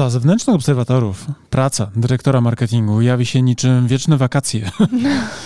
[0.00, 4.70] Dla zewnętrznych obserwatorów praca dyrektora marketingu jawi się niczym wieczne wakacje.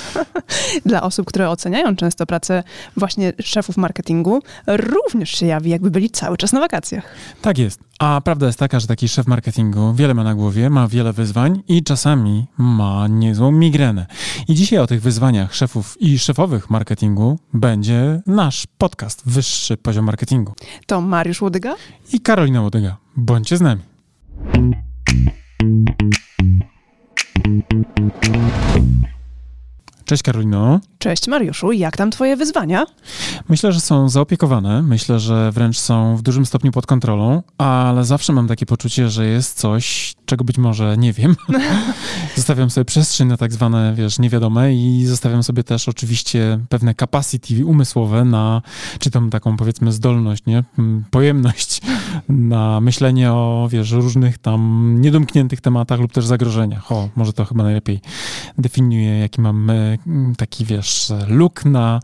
[0.87, 2.63] Dla osób, które oceniają często pracę
[2.97, 7.05] właśnie szefów marketingu, również się jawi, jakby byli cały czas na wakacjach.
[7.43, 7.81] Tak jest.
[7.99, 11.63] A prawda jest taka, że taki szef marketingu wiele ma na głowie, ma wiele wyzwań
[11.69, 14.07] i czasami ma niezłą migrenę.
[14.49, 20.55] I dzisiaj o tych wyzwaniach szefów i szefowych marketingu będzie nasz podcast Wyższy Poziom Marketingu.
[20.87, 21.75] To Mariusz Łodyga
[22.13, 22.97] i Karolina Łodyga.
[23.17, 23.94] Bądźcie z nami.
[30.05, 30.81] Cześć Karolino.
[30.99, 32.87] Cześć Mariuszu, jak tam twoje wyzwania?
[33.49, 38.33] Myślę, że są zaopiekowane, myślę, że wręcz są w dużym stopniu pod kontrolą, ale zawsze
[38.33, 41.37] mam takie poczucie, że jest coś, czego być może nie wiem.
[42.37, 47.67] zostawiam sobie przestrzeń na tak zwane, wiesz, niewiadome i zostawiam sobie też oczywiście pewne capacity
[47.67, 48.63] umysłowe na,
[48.99, 50.65] czy tam taką powiedzmy zdolność, nie,
[51.11, 51.81] pojemność
[52.29, 56.93] na myślenie o, wiesz, różnych tam niedomkniętych tematach lub też zagrożeniach.
[56.93, 58.01] O, może to chyba najlepiej
[58.59, 59.99] definiuje, jaki mam e,
[60.37, 62.01] taki, wiesz, luk na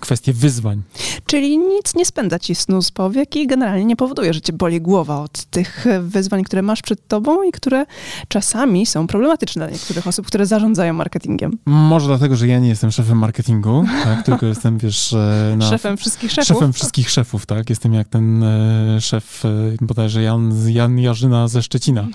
[0.00, 0.82] kwestie wyzwań.
[1.26, 4.80] Czyli nic nie spędza ci snu z powiek i generalnie nie powoduje, że cię boli
[4.80, 7.86] głowa od tych wyzwań, które masz przed tobą i które
[8.28, 11.58] czasami są problematyczne dla niektórych osób, które zarządzają marketingiem.
[11.66, 15.12] Może dlatego, że ja nie jestem szefem marketingu, tak, tylko jestem, wiesz...
[15.12, 16.48] E, na, szefem wszystkich szefów.
[16.48, 17.70] Szefem wszystkich szefów, tak.
[17.70, 19.44] Jestem jak ten e, szef
[19.80, 22.06] bodajże Jan, Jan Jarzyna ze Szczecina.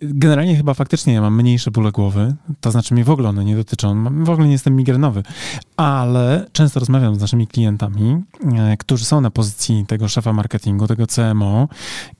[0.00, 3.56] Generalnie chyba faktycznie ja mam mniejsze bóle głowy, to znaczy mnie w ogóle one nie
[3.56, 5.22] dotyczą, w ogóle nie jestem migrenowy,
[5.76, 8.22] ale często rozmawiam z naszymi klientami,
[8.58, 11.68] e, którzy są na pozycji tego szefa marketingu, tego CMO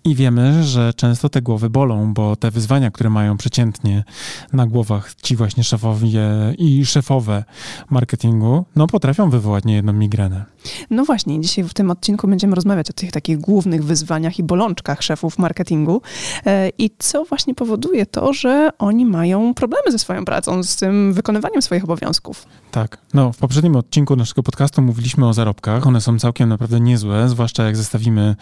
[0.04, 4.04] i wiemy, że często te głowy bolą, bo te wyzwania, które mają przeciętnie
[4.52, 6.20] na głowach ci właśnie szefowie
[6.58, 7.44] i szefowe
[7.90, 10.44] marketingu, no potrafią wywołać niejedną migrenę.
[10.90, 13.97] No właśnie, dzisiaj w tym odcinku będziemy rozmawiać o tych takich głównych wyzwaniach
[14.38, 16.02] i bolączkach szefów marketingu
[16.46, 21.12] e, i co właśnie powoduje to, że oni mają problemy ze swoją pracą, z tym
[21.12, 22.46] wykonywaniem swoich obowiązków.
[22.70, 22.98] Tak.
[23.14, 25.86] No, w poprzednim odcinku naszego podcastu mówiliśmy o zarobkach.
[25.86, 28.36] One są całkiem naprawdę niezłe, zwłaszcza jak zestawimy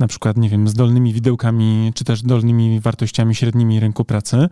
[0.00, 4.48] na przykład, nie wiem, z dolnymi widełkami, czy też dolnymi wartościami średnimi rynku pracy.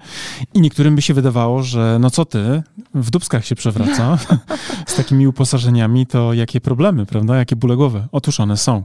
[0.54, 2.62] I niektórym by się wydawało, że no co ty,
[2.94, 4.18] w dubskach się przewraca
[4.86, 7.36] z takimi uposażeniami, to jakie problemy, prawda?
[7.36, 8.06] Jakie bóle głowy?
[8.12, 8.84] Otóż one są.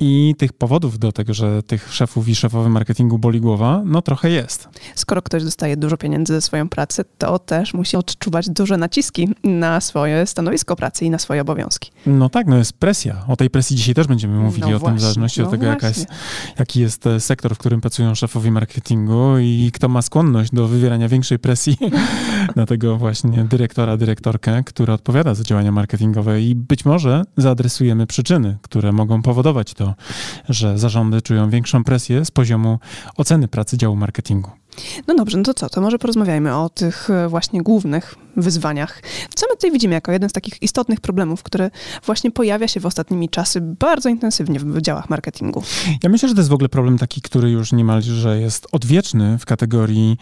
[0.00, 4.30] I tych powodów do tego, że tych szefów i szefowy marketingu boli głowa, no trochę
[4.30, 4.68] jest.
[4.94, 9.80] Skoro ktoś dostaje dużo pieniędzy za swoją pracę, to też musi odczuwać duże naciski na
[9.80, 11.90] swoje stanowisko pracy i na swoje obowiązki.
[12.06, 13.24] No tak, no jest presja.
[13.28, 15.50] O tej presji dzisiaj też będziemy mówili, no o właśnie, tym w zależności no od
[15.50, 16.06] tego, jaka jest,
[16.58, 21.08] jaki jest e, sektor, w którym pracują szefowie marketingu i kto ma skłonność do wywierania
[21.08, 21.76] większej presji
[22.56, 28.58] na tego właśnie dyrektora, dyrektorkę, która odpowiada za działania marketingowe i być może zaadresujemy przyczyny,
[28.62, 29.94] które mogą powodować to,
[30.48, 32.78] że zarządy czują większą presję z poziomu
[33.16, 34.50] oceny pracy działu marketingu.
[35.06, 35.68] No dobrze, no to co?
[35.68, 39.02] To może porozmawiajmy o tych e, właśnie głównych wyzwaniach.
[39.34, 41.70] Co my tutaj widzimy jako jeden z takich istotnych problemów, który
[42.06, 45.62] właśnie pojawia się w ostatnimi czasy bardzo intensywnie w działach marketingu?
[46.02, 49.46] Ja myślę, że to jest w ogóle problem taki, który już niemalże jest odwieczny w
[49.46, 50.16] kategorii,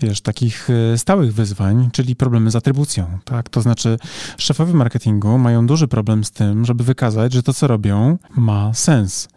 [0.00, 3.48] wiesz, takich e, stałych wyzwań, czyli problemy z atrybucją, tak?
[3.48, 3.98] To znaczy
[4.38, 9.28] szefowie marketingu mają duży problem z tym, żeby wykazać, że to, co robią, ma sens,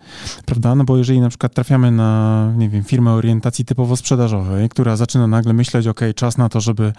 [0.45, 0.75] prawda?
[0.75, 5.27] No bo jeżeli na przykład trafiamy na, nie wiem, firmę orientacji typowo sprzedażowej, która zaczyna
[5.27, 6.93] nagle myśleć, ok, czas na to, żeby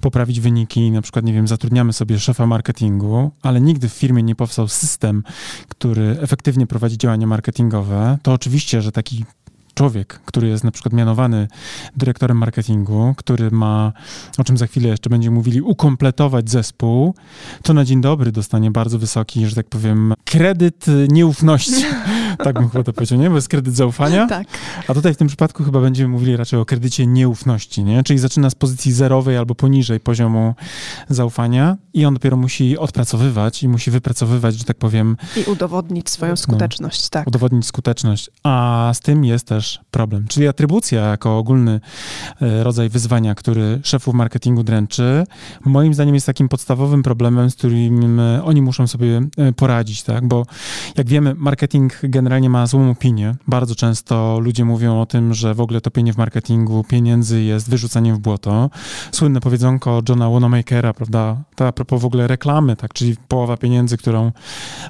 [0.00, 4.34] poprawić wyniki, na przykład, nie wiem, zatrudniamy sobie szefa marketingu, ale nigdy w firmie nie
[4.34, 5.22] powstał system,
[5.68, 9.24] który efektywnie prowadzi działania marketingowe, to oczywiście, że taki
[9.78, 11.48] człowiek, który jest na przykład mianowany
[11.96, 13.92] dyrektorem marketingu, który ma,
[14.38, 17.14] o czym za chwilę jeszcze będziemy mówili, ukompletować zespół,
[17.62, 21.84] to na dzień dobry dostanie bardzo wysoki, że tak powiem, kredyt nieufności.
[22.44, 23.30] Tak bym chyba to powiedział, nie?
[23.30, 24.26] Bo jest kredyt zaufania.
[24.26, 24.46] Tak.
[24.88, 28.02] A tutaj w tym przypadku chyba będziemy mówili raczej o kredycie nieufności, nie?
[28.02, 30.54] Czyli zaczyna z pozycji zerowej albo poniżej poziomu
[31.08, 35.16] zaufania i on dopiero musi odpracowywać i musi wypracowywać, że tak powiem.
[35.36, 37.26] I udowodnić swoją no, skuteczność, no, tak.
[37.26, 38.30] Udowodnić skuteczność.
[38.42, 40.26] A z tym jest też problem.
[40.28, 41.80] Czyli atrybucja jako ogólny
[42.42, 45.24] e, rodzaj wyzwania, który szefów marketingu dręczy,
[45.64, 50.28] moim zdaniem jest takim podstawowym problemem, z którym e, oni muszą sobie e, poradzić, tak?
[50.28, 50.46] Bo
[50.96, 51.92] jak wiemy, marketing
[52.28, 53.34] generalnie ma złą opinię.
[53.46, 58.16] Bardzo często ludzie mówią o tym, że w ogóle topienie w marketingu pieniędzy jest wyrzucaniem
[58.16, 58.70] w błoto.
[59.12, 61.36] Słynne powiedzonko Johna Wonomakera, prawda?
[61.54, 62.94] To a propos w ogóle reklamy, tak?
[62.94, 64.32] Czyli połowa pieniędzy, którą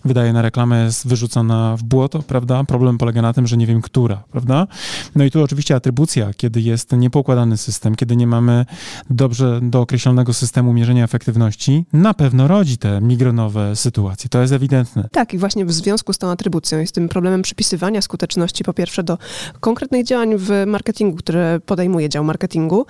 [0.05, 2.65] wydaje na reklamę jest wyrzucona w błoto, prawda?
[2.65, 4.67] Problem polega na tym, że nie wiem, która, prawda?
[5.15, 8.67] No i tu oczywiście atrybucja, kiedy jest niepoukładany system, kiedy nie mamy
[9.11, 14.29] dobrze dookreślonego systemu mierzenia efektywności, na pewno rodzi te migronowe sytuacje.
[14.29, 15.09] To jest ewidentne.
[15.13, 18.65] Tak, i właśnie w związku z tą atrybucją i z tym problemem problemem przypisywania skuteczności
[18.65, 19.19] po pierwsze do
[19.61, 22.87] konkretnych działań w marketingu, które podejmuje dział marketingu,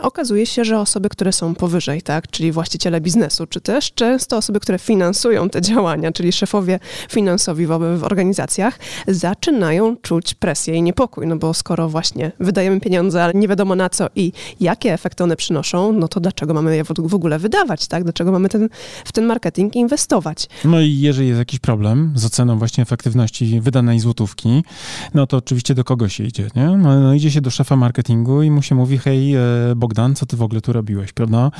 [0.00, 4.60] okazuje się, że osoby, które są powyżej, tak, czyli właściciele biznesu, czy też często osoby,
[4.60, 6.78] które finansują te działania, czyli szefowie
[7.08, 8.78] finansowi w, organizacjach,
[9.08, 13.88] zaczynają czuć presję i niepokój, no bo skoro właśnie wydajemy pieniądze, ale nie wiadomo na
[13.88, 18.04] co i jakie efekty one przynoszą, no to dlaczego mamy je w ogóle wydawać, tak?
[18.04, 18.68] Dlaczego mamy ten,
[19.04, 20.48] w ten marketing inwestować?
[20.64, 24.64] No i jeżeli jest jakiś problem z oceną właśnie efektywności wydanej złotówki,
[25.14, 26.66] no to oczywiście do kogo się idzie, nie?
[26.66, 29.40] No, no idzie się do szefa marketingu i mu się mówi, hej e,
[29.76, 31.50] Bogdan, co ty w ogóle tu robiłeś, prawda?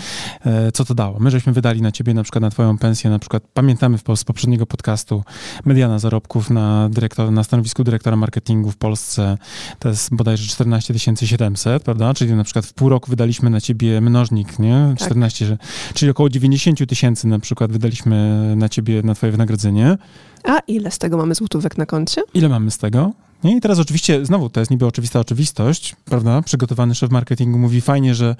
[0.46, 1.18] E, co to dało?
[1.20, 4.66] My żeśmy wydali na ciebie na przykład na twoją pensję, na przykład pamiętamy z poprzedniego
[4.66, 5.24] podcastu
[5.64, 9.38] mediana zarobków na, dyrektor, na stanowisku dyrektora marketingu w Polsce
[9.78, 12.14] to jest bodajże 14 700, prawda?
[12.14, 14.94] Czyli na przykład w pół roku wydaliśmy na ciebie mnożnik, nie?
[14.98, 15.68] 14, tak.
[15.94, 19.96] czyli około 90 tysięcy na przykład wydaliśmy na ciebie, na twoje wynagrodzenie.
[20.44, 22.22] A ile z tego mamy złotówek na koncie?
[22.34, 23.12] Ile mamy z tego?
[23.44, 23.56] Nie?
[23.56, 26.42] I teraz oczywiście, znowu, to jest niby oczywista oczywistość, prawda?
[26.42, 28.36] Przygotowany szef marketingu mówi fajnie, że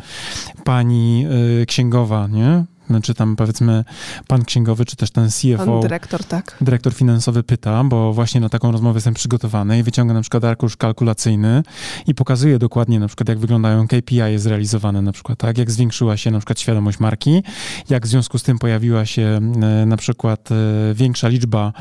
[0.64, 1.26] pani
[1.62, 2.64] y, księgowa, nie?
[3.02, 3.84] Czy tam powiedzmy
[4.26, 5.66] pan księgowy, czy też ten CFO.
[5.66, 6.56] Pan dyrektor, tak.
[6.60, 10.76] Dyrektor finansowy pyta, bo właśnie na taką rozmowę jestem przygotowany i wyciąga na przykład arkusz
[10.76, 11.62] kalkulacyjny
[12.06, 15.58] i pokazuje dokładnie na przykład, jak wyglądają KPI zrealizowane na przykład, tak?
[15.58, 17.42] Jak zwiększyła się na przykład świadomość marki,
[17.90, 20.54] jak w związku z tym pojawiła się e, na przykład e,
[20.94, 21.72] większa liczba,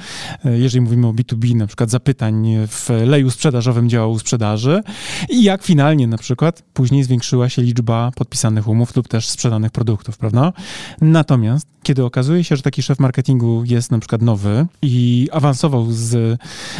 [0.46, 4.84] e, jeżeli mówimy o B2B, na przykład zapytań w leju sprzedażowym działu sprzedaży
[5.30, 10.18] i jak finalnie na przykład później zwiększyła się liczba podpisanych umów lub też sprzedanych produktów,
[10.18, 10.54] prawda?
[11.01, 16.40] Natomiast, kiedy okazuje się, że taki szef marketingu jest na przykład nowy i awansował z,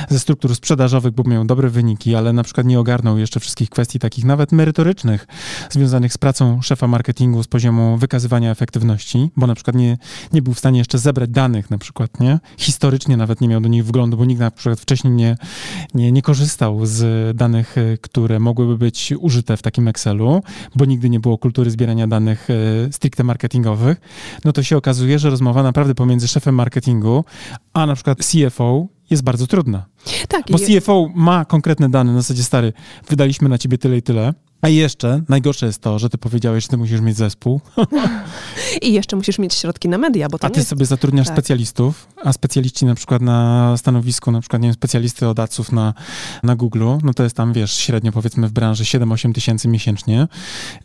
[0.10, 4.00] ze struktur sprzedażowych, bo miał dobre wyniki, ale na przykład nie ogarnął jeszcze wszystkich kwestii
[4.00, 5.28] takich nawet merytorycznych,
[5.70, 9.98] związanych z pracą szefa marketingu z poziomu wykazywania efektywności, bo na przykład nie,
[10.34, 12.40] nie był w stanie jeszcze zebrać danych na przykład, nie?
[12.58, 15.38] Historycznie nawet nie miał do nich wglądu, bo nikt na przykład wcześniej nie,
[15.94, 20.42] nie, nie korzystał z danych, które mogłyby być użyte w takim Excelu,
[20.76, 24.02] bo nigdy nie było kultury zbierania danych e, stricte marketingowych
[24.46, 27.26] no to się okazuje, że rozmowa naprawdę pomiędzy szefem marketingu,
[27.74, 29.86] a na przykład CFO jest bardzo trudna.
[30.28, 30.44] Tak.
[30.52, 32.74] Bo CFO ma konkretne dane na zasadzie, stary,
[33.10, 36.70] wydaliśmy na ciebie tyle i tyle, a jeszcze najgorsze jest to, że ty powiedziałeś, że
[36.70, 37.62] ty musisz mieć zespół.
[38.82, 41.36] I jeszcze musisz mieć środki na media, bo to A ty sobie zatrudniasz tak.
[41.36, 45.94] specjalistów, a specjaliści na przykład na stanowisku, na przykład, nie wiem, specjalisty od AdSów na,
[46.44, 50.28] na Google, no to jest tam, wiesz, średnio powiedzmy w branży 7-8 tysięcy miesięcznie.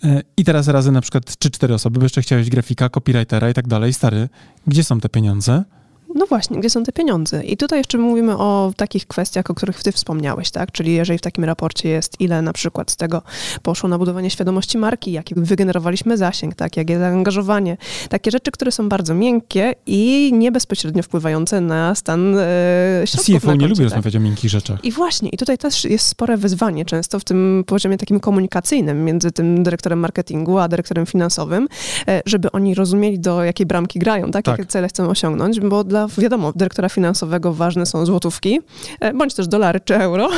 [0.05, 3.69] E, I teraz razy na przykład 3-4 osoby, bo jeszcze chciałeś grafika, copywritera i tak
[3.69, 3.93] dalej.
[3.93, 4.29] Stary,
[4.67, 5.65] gdzie są te pieniądze?
[6.15, 7.45] No właśnie, gdzie są te pieniądze?
[7.45, 10.73] I tutaj jeszcze mówimy o takich kwestiach, o których ty wspomniałeś, tak?
[10.73, 13.23] Czyli jeżeli w takim raporcie jest, ile na przykład z tego
[13.63, 16.77] poszło na budowanie świadomości marki, jaki wygenerowaliśmy zasięg, tak?
[16.77, 17.77] Jakie zaangażowanie.
[18.09, 23.47] Takie rzeczy, które są bardzo miękkie i nie bezpośrednio wpływające na stan e, środków CFO
[23.47, 23.85] na nie lubi tak?
[23.85, 24.85] rozmawiać o miękkich rzeczach.
[24.85, 29.33] I właśnie, i tutaj też jest spore wyzwanie często w tym poziomie takim komunikacyjnym między
[29.33, 31.69] tym dyrektorem marketingu a dyrektorem finansowym,
[32.09, 34.45] e, żeby oni rozumieli, do jakiej bramki grają, tak?
[34.45, 34.59] tak.
[34.59, 38.61] Jakie cele chcą osiągnąć, bo dla wiadomo, dyrektora finansowego ważne są złotówki,
[39.01, 40.29] e, bądź też dolary czy euro.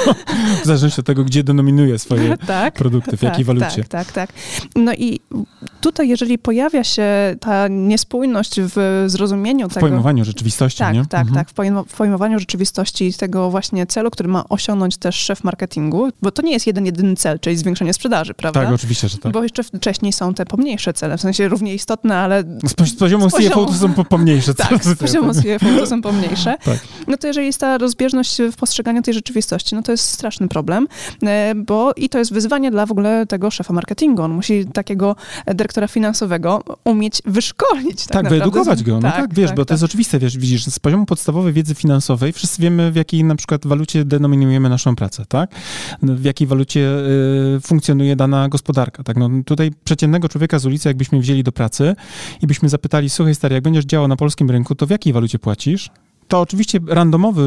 [0.62, 3.84] w zależności od tego, gdzie denominuje swoje tak, produkty, w tak, jakiej walucie.
[3.84, 4.30] Tak, tak, tak.
[4.76, 5.20] No i
[5.80, 9.86] tutaj, jeżeli pojawia się ta niespójność w zrozumieniu w tego...
[9.86, 11.06] W pojmowaniu rzeczywistości, tak, nie?
[11.06, 11.34] Tak, mhm.
[11.34, 11.50] tak,
[11.88, 16.52] w pojmowaniu rzeczywistości tego właśnie celu, który ma osiągnąć też szef marketingu, bo to nie
[16.52, 18.60] jest jeden, jedyny cel, czyli zwiększenie sprzedaży, prawda?
[18.60, 19.32] Tak, oczywiście, że tak.
[19.32, 22.42] Bo jeszcze wcześniej są te pomniejsze cele, w sensie równie istotne, ale...
[22.42, 24.78] Z, z poziomu CFO to są pomniejsze cele.
[24.78, 26.78] Tak, poziomu CFO to są pomniejsze, tak.
[27.06, 30.88] no to jeżeli jest ta rozbieżność w postrzeganiu tej rzeczywistości, no to jest straszny problem,
[31.22, 34.22] e, bo i to jest wyzwanie dla w ogóle tego szefa marketingu.
[34.22, 38.06] On musi takiego dyrektora finansowego umieć wyszkolić.
[38.06, 38.94] Tak, tak wyedukować go.
[38.94, 39.90] No tak, tak wiesz, tak, bo to jest tak.
[39.90, 44.04] oczywiste, wiesz, widzisz, z poziomu podstawowej wiedzy finansowej wszyscy wiemy, w jakiej na przykład walucie
[44.04, 45.50] denominujemy naszą pracę, tak?
[46.02, 46.80] W jakiej walucie
[47.56, 49.16] y, funkcjonuje dana gospodarka, tak?
[49.16, 51.96] No tutaj przeciętnego człowieka z ulicy, jakbyśmy wzięli do pracy
[52.42, 55.38] i byśmy zapytali, słuchaj stary, jak będziesz działał na polskim rynku, to w jakiej walucie
[55.38, 55.90] płacisz?
[56.28, 57.44] To oczywiście randomowy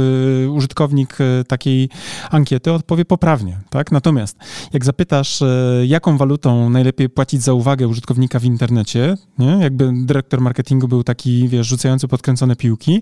[0.51, 1.89] użytkownik e, takiej
[2.31, 3.91] ankiety odpowie poprawnie, tak?
[3.91, 4.37] Natomiast
[4.73, 5.45] jak zapytasz, e,
[5.85, 9.57] jaką walutą najlepiej płacić za uwagę użytkownika w internecie, nie?
[9.61, 13.01] jakby dyrektor marketingu był taki, wiesz, rzucający podkręcone piłki,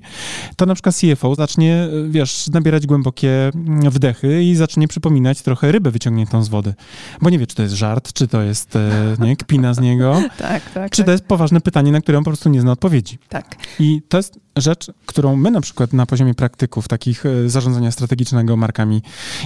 [0.56, 5.92] to na przykład CFO zacznie, wiesz, nabierać głębokie mm, wdechy i zacznie przypominać trochę rybę
[5.92, 6.74] wyciągniętą z wody.
[7.22, 8.78] Bo nie wie, czy to jest żart, czy to jest,
[9.20, 11.06] nie, kpina z niego, tak, tak, czy tak.
[11.06, 13.18] to jest poważne pytanie, na które on po prostu nie zna odpowiedzi.
[13.30, 13.56] Tak.
[13.80, 18.58] I to jest rzecz, którą my na przykład na poziomie praktyków, takich e, zarządzania strategicznego
[18.58, 19.02] markami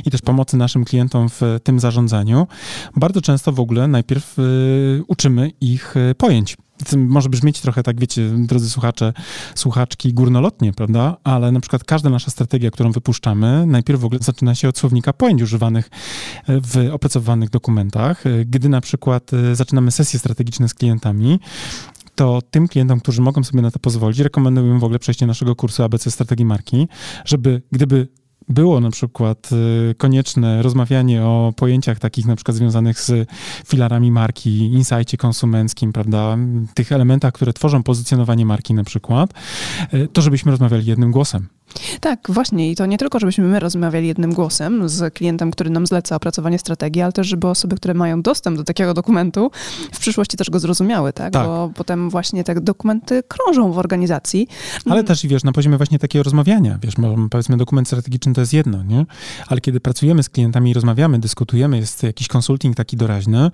[0.05, 2.47] i też pomocy naszym klientom w tym zarządzaniu,
[2.95, 4.41] bardzo często w ogóle najpierw e,
[5.07, 6.57] uczymy ich e, pojęć
[6.97, 9.13] może brzmieć trochę tak, wiecie, drodzy słuchacze,
[9.55, 11.17] słuchaczki, górnolotnie, prawda?
[11.23, 15.13] Ale na przykład każda nasza strategia, którą wypuszczamy, najpierw w ogóle zaczyna się od słownika
[15.13, 15.89] pojęć używanych
[16.47, 18.27] e, w opracowywanych dokumentach.
[18.27, 21.39] E, gdy na przykład e, zaczynamy sesje strategiczne z klientami,
[22.15, 25.83] to tym klientom, którzy mogą sobie na to pozwolić, rekomenduję w ogóle przejście naszego kursu
[25.83, 26.87] ABC Strategii Marki,
[27.25, 28.07] żeby gdyby
[28.49, 29.49] było na przykład
[29.91, 33.29] y, konieczne rozmawianie o pojęciach takich na przykład związanych z
[33.67, 36.37] filarami marki, insajcie konsumenckim, prawda,
[36.73, 39.33] tych elementach, które tworzą pozycjonowanie marki na przykład,
[39.93, 41.47] y, to żebyśmy rozmawiali jednym głosem.
[41.99, 42.71] Tak, właśnie.
[42.71, 46.59] I to nie tylko, żebyśmy my rozmawiali jednym głosem z klientem, który nam zleca opracowanie
[46.59, 49.51] strategii, ale też, żeby osoby, które mają dostęp do takiego dokumentu,
[49.91, 51.33] w przyszłości też go zrozumiały, tak?
[51.33, 51.45] tak.
[51.45, 54.47] Bo potem właśnie te dokumenty krążą w organizacji.
[54.89, 56.93] Ale też, wiesz, na poziomie właśnie takiego rozmawiania, wiesz,
[57.31, 59.05] powiedzmy dokument strategiczny to jest jedno, nie?
[59.47, 63.51] Ale kiedy pracujemy z klientami i rozmawiamy, dyskutujemy, jest jakiś konsulting taki doraźny,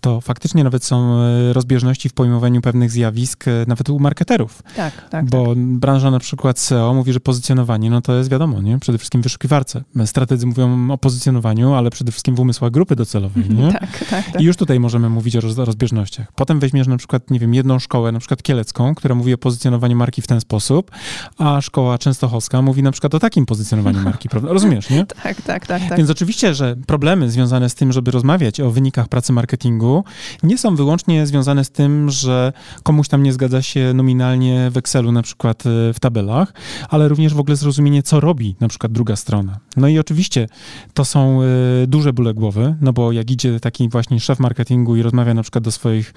[0.00, 4.62] to faktycznie nawet są e, rozbieżności w pojmowaniu pewnych zjawisk, e, nawet u marketerów.
[4.76, 5.30] Tak, tak.
[5.30, 5.58] Bo tak.
[5.58, 8.78] branża na przykład SEO mówi, że pozycjonowanie pozycjonowanie, no to jest wiadomo, nie?
[8.78, 9.82] Przede wszystkim w wyszukiwarce.
[10.06, 13.72] Strategzy mówią o pozycjonowaniu, ale przede wszystkim w umysłach grupy docelowej, nie?
[13.72, 14.40] tak, tak, tak.
[14.40, 16.32] I już tutaj możemy mówić o rozbieżnościach.
[16.32, 19.96] Potem weźmiesz na przykład, nie wiem, jedną szkołę, na przykład kielecką, która mówi o pozycjonowaniu
[19.96, 20.90] marki w ten sposób,
[21.38, 24.52] a szkoła częstochowska mówi na przykład o takim pozycjonowaniu marki, prawda?
[24.52, 25.06] Rozumiesz, nie?
[25.06, 25.98] tak, tak, tak, tak.
[25.98, 30.04] Więc oczywiście, że problemy związane z tym, żeby rozmawiać o wynikach pracy marketingu,
[30.42, 35.12] nie są wyłącznie związane z tym, że komuś tam nie zgadza się nominalnie w Excelu,
[35.12, 36.52] na przykład e, w tabelach,
[36.88, 39.58] ale również w ogóle zrozumienie, co robi na przykład druga strona.
[39.76, 40.48] No i oczywiście
[40.94, 45.02] to są y, duże bóle głowy, no bo jak idzie taki właśnie szef marketingu i
[45.02, 46.14] rozmawia na przykład do swoich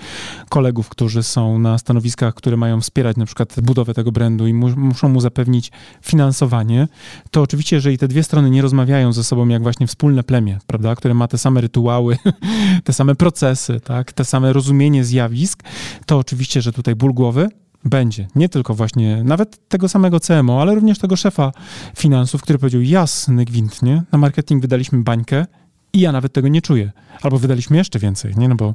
[0.49, 4.69] kolegów, którzy są na stanowiskach, które mają wspierać na przykład budowę tego brandu i mu,
[4.77, 6.87] muszą mu zapewnić finansowanie,
[7.31, 10.95] to oczywiście, jeżeli te dwie strony nie rozmawiają ze sobą jak właśnie wspólne plemię, prawda,
[10.95, 12.17] które ma te same rytuały,
[12.83, 15.63] te same procesy, tak, te same rozumienie zjawisk,
[16.05, 17.49] to oczywiście, że tutaj ból głowy,
[17.85, 18.27] będzie.
[18.35, 21.51] Nie tylko właśnie, nawet tego samego CMO, ale również tego szefa
[21.95, 24.03] finansów, który powiedział jasny gwint, nie?
[24.11, 25.45] Na marketing wydaliśmy bańkę,
[25.93, 26.91] i ja nawet tego nie czuję.
[27.21, 28.47] Albo wydaliśmy jeszcze więcej, nie?
[28.47, 28.73] No bo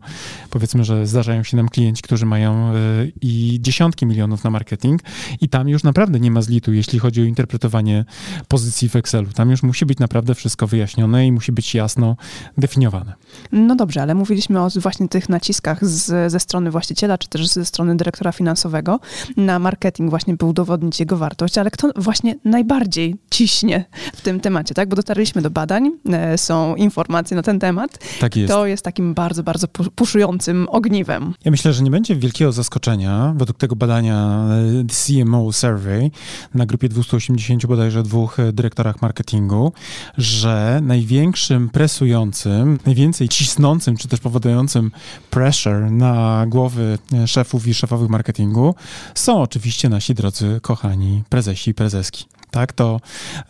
[0.50, 5.00] powiedzmy, że zdarzają się nam klienci, którzy mają y, i dziesiątki milionów na marketing
[5.40, 8.04] i tam już naprawdę nie ma zlitu, jeśli chodzi o interpretowanie
[8.48, 9.32] pozycji w Excelu.
[9.32, 12.16] Tam już musi być naprawdę wszystko wyjaśnione i musi być jasno
[12.58, 13.12] definiowane.
[13.52, 17.64] No dobrze, ale mówiliśmy o właśnie tych naciskach z, ze strony właściciela, czy też ze
[17.64, 19.00] strony dyrektora finansowego
[19.36, 24.74] na marketing właśnie, by udowodnić jego wartość, ale kto właśnie najbardziej ciśnie w tym temacie,
[24.74, 24.88] tak?
[24.88, 27.98] Bo dotarliśmy do badań, e, są informacje, informacje na ten temat.
[28.20, 28.52] Tak jest.
[28.52, 31.34] To jest takim bardzo, bardzo puszującym ogniwem.
[31.44, 36.10] Ja myślę, że nie będzie wielkiego zaskoczenia według tego badania e, CMO Survey
[36.54, 39.72] na grupie 280 bodajże dwóch e, dyrektorach marketingu,
[40.18, 44.90] że największym presującym, najwięcej cisnącym, czy też powodującym
[45.30, 48.74] pressure na głowy e, szefów i szefowych marketingu
[49.14, 53.00] są oczywiście nasi drodzy, kochani prezesi i prezeski tak, to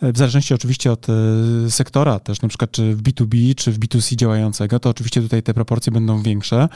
[0.01, 1.13] e, w zależności oczywiście od e,
[1.69, 5.53] sektora też, na przykład czy w B2B, czy w B2C działającego, to oczywiście tutaj te
[5.53, 6.69] proporcje będą większe,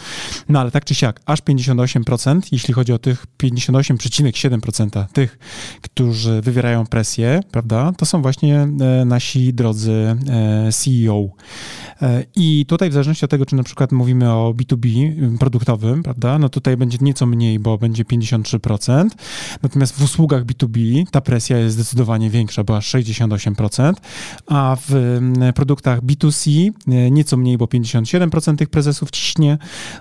[0.49, 5.39] no ale tak czy siak, aż 58%, jeśli chodzi o tych 58,7% tych,
[5.81, 10.15] którzy wywierają presję, prawda, to są właśnie e, nasi drodzy
[10.71, 11.27] CEO.
[12.35, 16.49] I tutaj w zależności od tego, czy na przykład mówimy o B2B produktowym, prawda, no
[16.49, 19.09] tutaj będzie nieco mniej, bo będzie 53%,
[19.63, 23.93] natomiast w usługach B2B ta presja jest zdecydowanie zdecydowanie większa, była 68%,
[24.47, 25.19] a w
[25.55, 29.57] produktach B2C e, nieco mniej, bo 57% tych prezesów ciśnie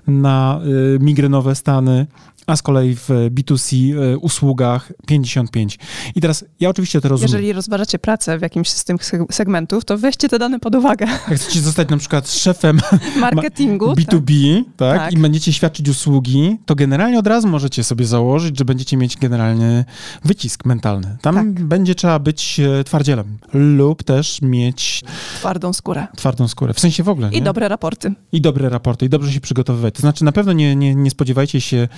[0.07, 2.07] na e, migrenowe stany,
[2.51, 5.79] a z kolei w B2C e, usługach 55.
[6.15, 7.33] I teraz ja oczywiście to rozumiem.
[7.33, 8.97] Jeżeli rozważacie pracę w jakimś z tych
[9.31, 11.07] segmentów, to weźcie te dane pod uwagę.
[11.07, 12.81] Jak chcecie zostać na przykład szefem
[13.21, 14.99] marketingu B2B, tak.
[14.99, 19.17] tak, i będziecie świadczyć usługi, to generalnie od razu możecie sobie założyć, że będziecie mieć
[19.17, 19.85] generalny
[20.25, 21.17] wycisk mentalny.
[21.23, 21.65] Tam tak.
[21.65, 25.05] będzie trzeba być e, twardzielem lub też mieć
[25.35, 26.07] twardą skórę.
[26.17, 26.75] Twardą skórę.
[26.75, 27.29] W sensie w ogóle.
[27.29, 27.43] I nie?
[27.43, 28.13] dobre raporty.
[28.33, 29.95] I dobre raporty, i dobrze się przygotowywać.
[29.95, 31.89] To znaczy na pewno nie, nie, nie spodziewajcie się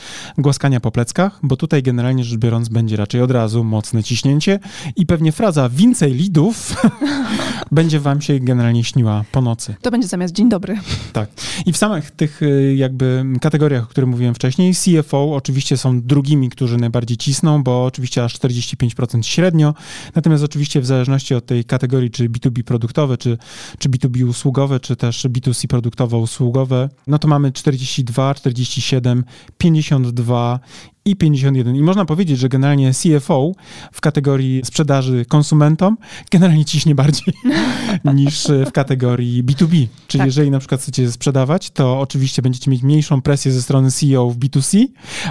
[0.42, 4.60] głaskania po pleckach, bo tutaj generalnie rzecz biorąc będzie raczej od razu mocne ciśnięcie
[4.96, 6.76] i pewnie fraza więcej lidów
[7.72, 9.74] będzie wam się generalnie śniła po nocy.
[9.82, 10.78] To będzie zamiast dzień dobry.
[11.12, 11.30] Tak.
[11.66, 16.50] I w samych tych y, jakby kategoriach, o których mówiłem wcześniej, CFO oczywiście są drugimi,
[16.50, 19.74] którzy najbardziej cisną, bo oczywiście aż 45% średnio,
[20.14, 23.38] natomiast oczywiście w zależności od tej kategorii, czy B2B produktowe, czy,
[23.78, 29.24] czy B2B usługowe, czy też B2C produktowo-usługowe, no to mamy 42, 47,
[29.58, 30.60] 52 war
[31.04, 31.76] i 51.
[31.76, 33.52] I można powiedzieć, że generalnie CFO
[33.92, 35.96] w kategorii sprzedaży konsumentom
[36.30, 37.34] generalnie ciśnie bardziej
[38.14, 39.86] niż w kategorii B2B.
[40.06, 40.26] Czyli tak.
[40.26, 44.38] jeżeli na przykład chcecie sprzedawać, to oczywiście będziecie mieć mniejszą presję ze strony CEO w
[44.38, 44.86] B2C,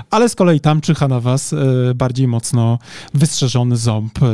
[0.10, 1.58] ale z kolei tam czyha na was e,
[1.96, 2.80] bardziej mocno
[3.14, 4.28] wystrzeżony ząb e,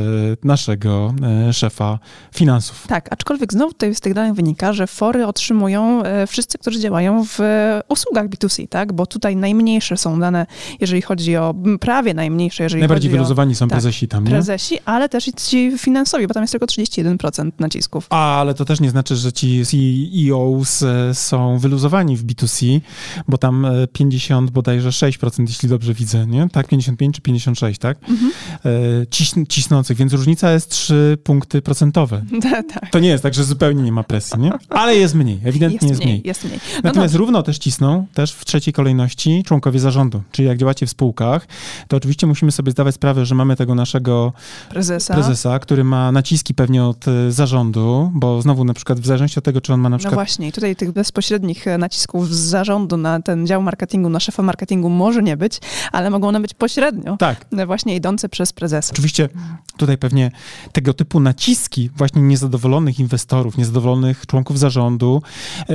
[0.43, 1.13] naszego
[1.47, 1.99] e, szefa
[2.35, 2.87] finansów.
[2.87, 7.39] Tak, aczkolwiek znowu tutaj z tych danych wynika, że fory otrzymują wszyscy, którzy działają w
[7.87, 8.93] usługach B2C, tak?
[8.93, 10.45] Bo tutaj najmniejsze są dane,
[10.79, 14.29] jeżeli chodzi o prawie najmniejsze, jeżeli Najbardziej chodzi wyluzowani o, są tak, prezesi tam, nie?
[14.29, 18.07] Prezesi, ale też i ci finansowi, bo tam jest tylko 31% nacisków.
[18.09, 22.79] A, ale to też nie znaczy, że ci CEOs są wyluzowani w B2C,
[23.27, 26.49] bo tam 50 bodajże 6%, jeśli dobrze widzę, nie?
[26.49, 27.97] Tak, 55 czy 56, tak?
[28.09, 28.31] Mhm.
[28.65, 32.21] E, cisnących, więc różnica jest 3 punkty procentowe.
[32.73, 32.91] tak.
[32.91, 34.51] To nie jest tak, że zupełnie nie ma presji, nie?
[34.69, 36.21] Ale jest mniej, ewidentnie jest, jest mniej.
[36.25, 36.59] Jest mniej.
[36.75, 40.89] No Natomiast równo też cisną, też w trzeciej kolejności członkowie zarządu, czyli jak działacie w
[41.17, 41.47] spółkach,
[41.87, 44.33] to oczywiście musimy sobie zdawać sprawę, że mamy tego naszego
[44.69, 49.39] prezesa, prezesa który ma naciski pewnie od e, zarządu, bo znowu na przykład w zależności
[49.39, 50.11] od tego, czy on ma na no przykład...
[50.11, 54.43] No właśnie, tutaj tych bezpośrednich e, nacisków z zarządu na ten dział marketingu, na szefa
[54.43, 55.59] marketingu może nie być,
[55.91, 57.17] ale mogą one być pośrednio.
[57.17, 57.45] Tak.
[57.57, 58.91] E, właśnie idące przez prezesa.
[58.93, 59.29] Oczywiście
[59.77, 60.31] tutaj pewnie
[60.71, 65.21] tego typu naciski właśnie niezadowolonych inwestorów, niezadowolonych członków zarządu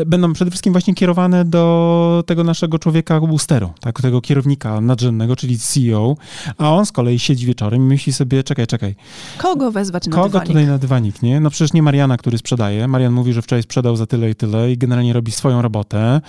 [0.06, 5.31] będą przede wszystkim właśnie kierowane do tego naszego człowieka u steru, tak, tego kierownika nadrzędnego,
[5.36, 6.16] czyli CEO,
[6.58, 8.94] a on z kolei siedzi wieczorem i myśli sobie, czekaj, czekaj.
[9.38, 10.48] Kogo wezwać na Kogo dywanik?
[10.48, 11.40] tutaj na dywanik, nie?
[11.40, 12.88] No przecież nie Mariana, który sprzedaje.
[12.88, 16.20] Marian mówi, że wczoraj sprzedał za tyle i tyle i generalnie robi swoją robotę.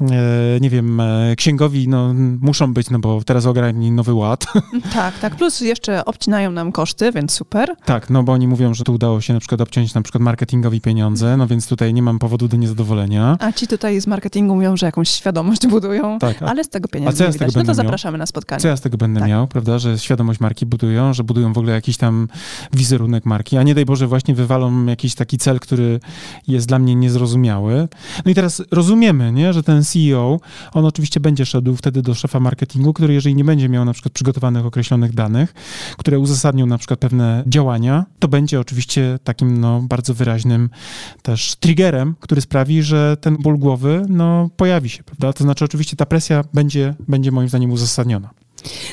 [0.00, 4.46] E, nie wiem, e, księgowi no, muszą być, no bo teraz ogarnęli nowy ład.
[4.94, 7.74] Tak, tak, plus jeszcze obcinają nam koszty, więc super.
[7.84, 10.80] Tak, no bo oni mówią, że tu udało się na przykład obciąć na przykład marketingowi
[10.80, 13.36] pieniądze, no więc tutaj nie mam powodu do niezadowolenia.
[13.40, 16.88] A ci tutaj z marketingu mówią, że jakąś świadomość budują, tak, a, ale z tego
[16.88, 18.18] pieniądze a co ja z tego No to zapraszamy miał?
[18.18, 18.60] na spotkanie.
[18.60, 19.28] Co ja z tego będę tak.
[19.28, 22.28] miał, prawda, że świadomość marki budują, że budują w ogóle jakiś tam
[22.72, 26.00] wizerunek marki, a nie daj Boże właśnie wywalą jakiś taki cel, który
[26.48, 27.88] jest dla mnie niezrozumiały.
[28.24, 30.40] No i teraz rozumiemy, nie, że ten CEO,
[30.72, 34.12] on oczywiście będzie szedł wtedy do szefa marketingu, który jeżeli nie będzie miał na przykład
[34.12, 35.54] przygotowanych określonych danych,
[35.96, 40.70] które uzasadnią na przykład pewne działania, to będzie oczywiście takim no, bardzo wyraźnym
[41.22, 45.32] też triggerem, który sprawi, że ten ból głowy no, pojawi się, prawda?
[45.32, 48.25] To znaczy oczywiście ta presja będzie, będzie moim zdaniem uzasadniona.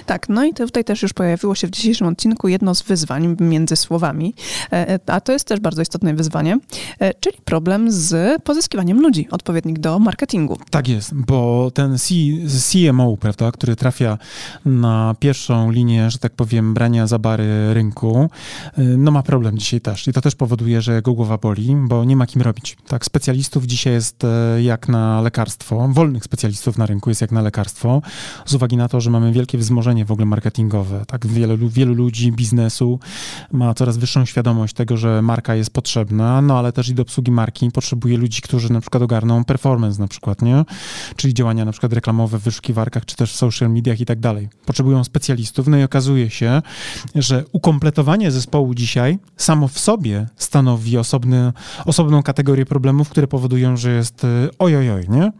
[0.06, 3.76] Tak, no i tutaj też już pojawiło się w dzisiejszym odcinku jedno z wyzwań między
[3.76, 4.34] słowami,
[4.72, 6.58] e, e, a to jest też bardzo istotne wyzwanie,
[7.00, 10.58] e, czyli problem z pozyskiwaniem ludzi odpowiednich do marketingu.
[10.70, 12.14] Tak jest, bo ten C
[12.48, 14.18] CMO, prawda, który trafia
[14.66, 18.30] na pierwszą linię, że tak powiem, brania za bary rynku,
[18.78, 22.16] no ma problem dzisiaj też i to też powoduje, że jego głowa boli, bo nie
[22.16, 22.78] ma kim robić.
[22.88, 24.22] Tak, specjalistów dzisiaj jest
[24.62, 28.02] jak na lekarstwo, wolnych specjalistów na rynku jest jak na lekarstwo,
[28.46, 31.06] z uwagi na to, że mamy wielkie wzmożenie w ogóle marketingowe.
[31.08, 33.00] Tak, wielu, wielu ludzi, biznesu
[33.52, 37.32] ma coraz wyższą świadomość tego, że marka jest potrzebna, no ale też i do obsługi
[37.32, 40.66] marki potrzebuje ludzi, którzy na przykład ogarną performance na przykład, nie?
[41.16, 44.50] Czyli działania na przykład reklamowe w wyszukiwarkach, czy też w social mediach i tak dalej.
[44.66, 46.62] Potrzebują specjalistów, no i okazuje się,
[47.16, 51.54] że ukompletowanie zespołu dzisiaj samo w sobie stanowi osobny,
[51.86, 55.32] osobną kategorię problemów, które powodują, że jest y, ojojoj, nie?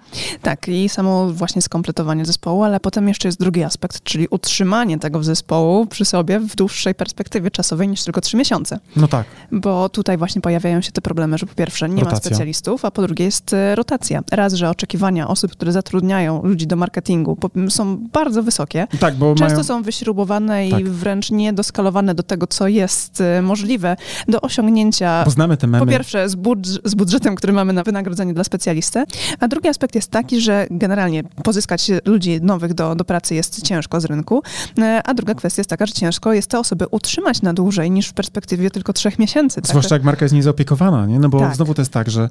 [0.42, 5.24] Tak, i samo właśnie skompletowanie zespołu, ale potem jeszcze jest drugi aspekt, czyli utrzymanie tego
[5.24, 8.80] zespołu przy sobie w dłuższej perspektywie czasowej niż tylko trzy miesiące.
[8.96, 9.26] No tak.
[9.52, 12.16] Bo tutaj właśnie pojawiają się te problemy, że po pierwsze nie rotacja.
[12.16, 14.22] ma specjalistów, a po drugie jest e, rotacja.
[14.32, 17.38] Raz, że oczekiwania osób, które zatrudniają ludzi do marketingu
[17.70, 18.88] są bardzo wysokie.
[19.00, 19.64] Tak, bo Często mają...
[19.64, 20.80] są wyśrubowane tak.
[20.80, 23.96] i wręcz niedoskalowane do tego, co jest e, możliwe
[24.28, 25.24] do osiągnięcia.
[25.24, 25.86] Poznamy te memy.
[25.86, 29.04] Po pierwsze z, budż z budżetem, który mamy na wynagrodzenie dla specjalisty,
[29.40, 34.02] a drugi aspekt jest taki, że generalnie pozyskać ludzi nowych do, do pracy jest ciężko
[34.04, 34.44] z rynku.
[34.78, 38.08] E, a druga kwestia jest taka, że ciężko jest te osoby utrzymać na dłużej niż
[38.08, 39.62] w perspektywie tylko trzech miesięcy.
[39.62, 39.68] Tak?
[39.68, 41.20] Zwłaszcza jak marka jest niezaopiekowana, nie?
[41.20, 41.56] No bo tak.
[41.56, 42.30] znowu to jest tak, że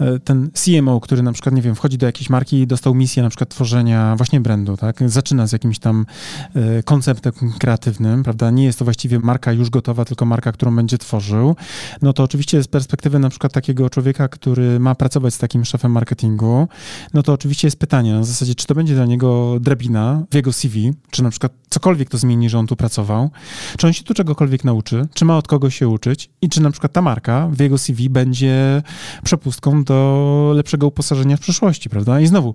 [0.00, 3.22] e, ten CMO, który na przykład, nie wiem, wchodzi do jakiejś marki i dostał misję
[3.22, 5.10] na przykład tworzenia właśnie brandu, tak?
[5.10, 6.06] Zaczyna z jakimś tam
[6.54, 8.50] e, konceptem kreatywnym, prawda?
[8.50, 11.56] Nie jest to właściwie marka już gotowa, tylko marka, którą będzie tworzył.
[12.02, 15.92] No to oczywiście z perspektywy na przykład takiego człowieka, który ma pracować z takim szefem
[15.92, 16.68] marketingu,
[17.14, 20.52] no to oczywiście jest pytanie na zasadzie, czy to będzie dla niego drabina w jego
[20.52, 23.30] CV, czy na przykład cokolwiek to zmieni, że on tu pracował,
[23.78, 26.70] czy on się tu czegokolwiek nauczy, czy ma od kogo się uczyć i czy na
[26.70, 28.82] przykład ta marka w jego CV będzie
[29.24, 32.20] przepustką do lepszego uposażenia w przyszłości, prawda?
[32.20, 32.54] I znowu,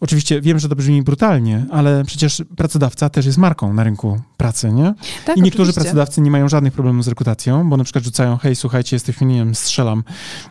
[0.00, 4.72] Oczywiście wiem, że to brzmi brutalnie, ale przecież pracodawca też jest marką na rynku pracy,
[4.72, 4.94] nie?
[5.26, 5.80] Tak, I niektórzy oczywiście.
[5.80, 9.34] pracodawcy nie mają żadnych problemów z rekrutacją, bo na przykład rzucają, hej, słuchajcie, jesteśmy, nie
[9.34, 10.04] wiem, strzelam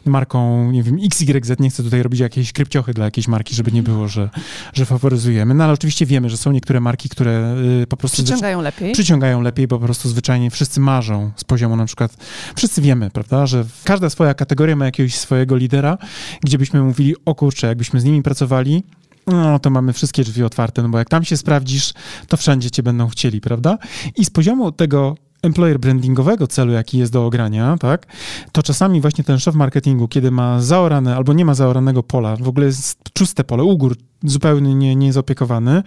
[0.06, 3.84] marką, nie wiem, XYZ, nie chcę tutaj robić jakiejś krypciochy dla jakiejś marki, żeby nie
[3.84, 4.30] było, że,
[4.74, 5.54] że faworyzujemy.
[5.54, 8.24] No ale oczywiście wiemy, że są niektóre marki, które y, po prostu...
[8.24, 8.94] Przyciągają lepiej.
[8.94, 12.18] Przyciągają lepiej, bo po prostu zwyczajnie wszyscy marzą z poziomu na przykład,
[12.56, 15.98] wszyscy wiemy, prawda, że każda swoja kategoria ma jakiegoś swojego lidera,
[16.42, 18.84] gdzie byśmy mówili, o kurczę, jakbyśmy z nimi pracowali,
[19.28, 21.94] no to mamy wszystkie drzwi otwarte, no bo jak tam się sprawdzisz,
[22.28, 23.78] to wszędzie cię będą chcieli, prawda?
[24.18, 28.06] I z poziomu tego employer brandingowego celu, jaki jest do ogrania, tak,
[28.52, 32.48] to czasami właśnie ten szef marketingu, kiedy ma zaorane albo nie ma zaoranego pola, w
[32.48, 35.84] ogóle jest czyste pole, ugór zupełnie nie, nie jest opiekowany,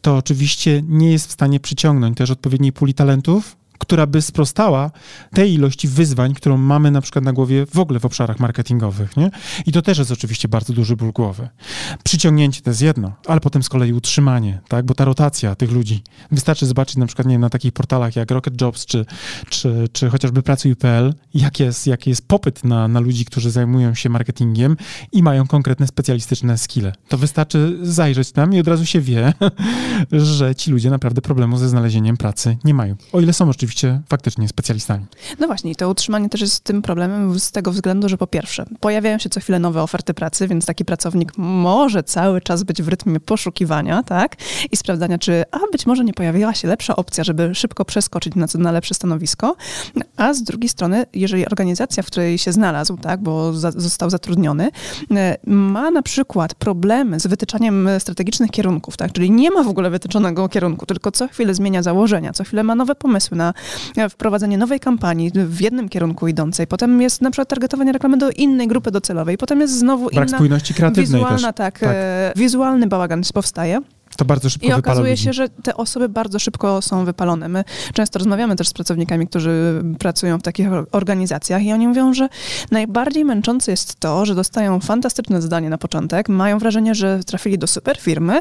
[0.00, 4.90] to oczywiście nie jest w stanie przyciągnąć też odpowiedniej puli talentów, która by sprostała
[5.34, 9.16] tej ilości wyzwań, którą mamy na przykład na głowie w ogóle w obszarach marketingowych.
[9.16, 9.30] Nie?
[9.66, 11.48] I to też jest oczywiście bardzo duży ból głowy.
[12.04, 14.86] Przyciągnięcie to jest jedno, ale potem z kolei utrzymanie, tak?
[14.86, 16.02] bo ta rotacja tych ludzi.
[16.32, 19.06] Wystarczy zobaczyć na przykład nie na takich portalach jak Rocket Jobs czy,
[19.48, 24.08] czy, czy chociażby Pracuj.pl, jak jest, jaki jest popyt na, na ludzi, którzy zajmują się
[24.08, 24.76] marketingiem
[25.12, 26.92] i mają konkretne specjalistyczne skille.
[27.08, 29.32] To wystarczy zajrzeć tam i od razu się wie,
[30.12, 32.96] że ci ludzie naprawdę problemu ze znalezieniem pracy nie mają.
[33.12, 35.06] O ile są oczywiście oczywiście faktycznie specjalistami.
[35.38, 39.18] No właśnie, to utrzymanie też jest tym problemem z tego względu, że po pierwsze, pojawiają
[39.18, 43.20] się co chwilę nowe oferty pracy, więc taki pracownik może cały czas być w rytmie
[43.20, 44.36] poszukiwania, tak?
[44.72, 48.46] I sprawdzania, czy a być może nie pojawiła się lepsza opcja, żeby szybko przeskoczyć na,
[48.54, 49.56] na lepsze stanowisko.
[50.16, 54.70] A z drugiej strony, jeżeli organizacja, w której się znalazł, tak, bo za, został zatrudniony,
[55.10, 59.12] e, ma na przykład problemy z wytyczaniem strategicznych kierunków, tak?
[59.12, 62.74] Czyli nie ma w ogóle wytyczonego kierunku, tylko co chwilę zmienia założenia, co chwilę ma
[62.74, 63.54] nowe pomysły na
[64.10, 68.68] wprowadzenie nowej kampanii w jednym kierunku idącej, potem jest na przykład targetowanie reklamy do innej
[68.68, 70.38] grupy docelowej, potem jest znowu Brak inna...
[70.38, 71.56] spójności kreatywnej wizualna, też.
[71.56, 71.90] Tak, tak.
[71.92, 73.80] E, wizualny bałagan powstaje.
[74.16, 77.48] To bardzo szybko I okazuje się, że te osoby bardzo szybko są wypalone.
[77.48, 82.28] My często rozmawiamy też z pracownikami, którzy pracują w takich organizacjach i oni mówią, że
[82.70, 87.66] najbardziej męczące jest to, że dostają fantastyczne zadanie na początek, mają wrażenie, że trafili do
[87.66, 88.40] super firmy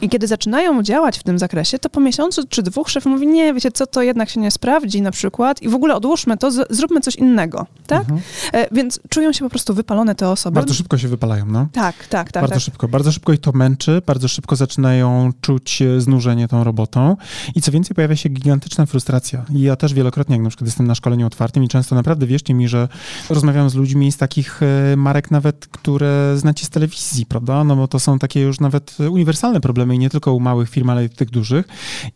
[0.00, 3.54] i kiedy zaczynają działać w tym zakresie, to po miesiącu czy dwóch szef mówi, nie,
[3.54, 7.00] wiecie co, to jednak się nie sprawdzi na przykład i w ogóle odłóżmy to, zróbmy
[7.00, 8.00] coś innego, tak?
[8.00, 8.20] Mhm.
[8.52, 10.54] E, więc czują się po prostu wypalone te osoby.
[10.54, 11.68] Bardzo szybko się wypalają, no.
[11.72, 12.42] Tak, tak, tak.
[12.42, 12.62] Bardzo tak.
[12.62, 12.88] szybko.
[12.88, 15.05] Bardzo szybko ich to męczy, bardzo szybko zaczynają
[15.40, 17.16] czuć e, znużenie tą robotą
[17.54, 19.44] i co więcej pojawia się gigantyczna frustracja.
[19.50, 22.54] I ja też wielokrotnie, jak na przykład jestem na szkoleniu otwartym i często naprawdę wierzcie
[22.54, 22.88] mi, że
[23.30, 27.64] rozmawiam z ludźmi z takich e, marek nawet, które znacie z telewizji, prawda?
[27.64, 30.90] No bo to są takie już nawet uniwersalne problemy i nie tylko u małych firm,
[30.90, 31.68] ale i tych dużych.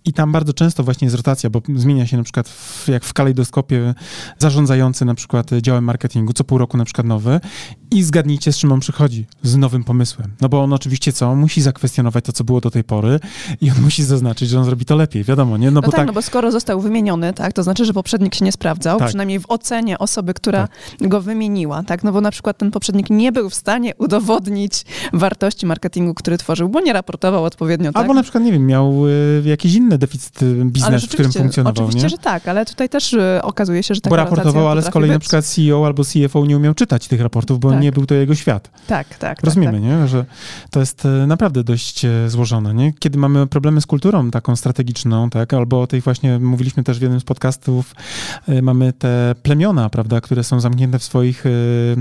[0.04, 3.12] I tam bardzo często właśnie jest rotacja, bo zmienia się na przykład w, jak w
[3.12, 3.94] kalejdoskopie
[4.38, 7.40] zarządzający na przykład działem marketingu, co pół roku na przykład nowy
[7.90, 10.30] i zgadnijcie, z czym on przychodzi, z nowym pomysłem.
[10.40, 11.34] No bo on oczywiście co?
[11.34, 13.20] Musi zakwestionować to, co było do tej pory
[13.60, 15.66] i on musi zaznaczyć, że on zrobi to lepiej, wiadomo, nie?
[15.66, 18.34] No, no bo tak, tak, no bo skoro został wymieniony, tak, to znaczy, że poprzednik
[18.34, 19.08] się nie sprawdzał, tak.
[19.08, 21.08] przynajmniej w ocenie osoby, która tak.
[21.08, 22.04] go wymieniła, tak?
[22.04, 26.68] No bo na przykład ten poprzednik nie był w stanie udowodnić wartości marketingu, który tworzył,
[26.68, 28.02] bo nie raportował odpowiednio, tak?
[28.02, 31.84] Albo na przykład, nie wiem, miał y, jakiś inny deficyt y, biznes, w którym funkcjonował,
[31.84, 32.08] Oczywiście, nie?
[32.08, 35.10] że tak, ale tutaj też y, okazuje się, że taka Bo raportował, ale z kolei
[35.10, 35.14] być.
[35.14, 37.80] na przykład CEO albo CFO nie umiał czytać tych raportów, bo tak.
[37.80, 38.70] nie był to jego świat.
[38.86, 39.42] Tak, tak.
[39.42, 40.08] Rozumiemy, tak, nie?
[40.08, 40.24] Że
[40.70, 42.92] to jest naprawdę dość złożone, nie?
[42.92, 45.54] Kiedy mamy problemy z kulturą taką strategiczną, tak?
[45.54, 47.94] Albo o tej właśnie mówiliśmy też w jednym z podcastów,
[48.62, 51.44] mamy te plemiona, prawda, które są zamknięte w swoich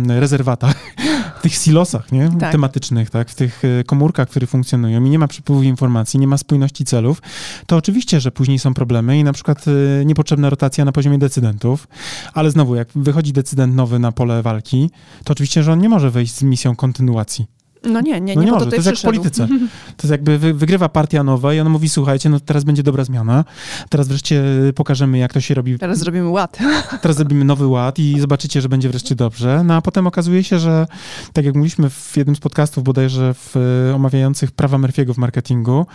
[0.08, 0.76] rezerwatach,
[1.40, 2.30] w tych silosach, nie?
[2.40, 2.52] Tak.
[2.52, 3.30] Tematycznych, tak?
[3.30, 7.22] W tych komórkach, które funkcjonują i nie ma przepływu informacji, nie ma spójności celów,
[7.68, 9.66] to oczywiście, że później są problemy i na przykład
[10.06, 11.88] niepotrzebna rotacja na poziomie decydentów,
[12.34, 14.90] ale znowu, jak wychodzi decydent nowy na pole walki,
[15.24, 17.59] to oczywiście, że on nie może wejść z misją kontynuacji.
[17.84, 18.66] No nie, nie, no nie, nie może.
[18.66, 19.48] To jest jak w polityce.
[19.98, 23.04] To jest jakby wy, wygrywa partia nowa i ona mówi, słuchajcie, no teraz będzie dobra
[23.04, 23.46] zmiana,
[23.90, 24.44] teraz wreszcie
[24.76, 25.80] pokażemy, jak to się robi.
[25.80, 26.58] Teraz zrobimy ład.
[27.02, 29.64] Teraz zrobimy nowy ład i zobaczycie, że będzie wreszcie dobrze.
[29.66, 30.88] No a potem okazuje się, że
[31.34, 33.56] tak jak mówiliśmy w jednym z podcastów bodajże w,
[33.96, 35.86] omawiających prawa Murphy'ego w marketingu,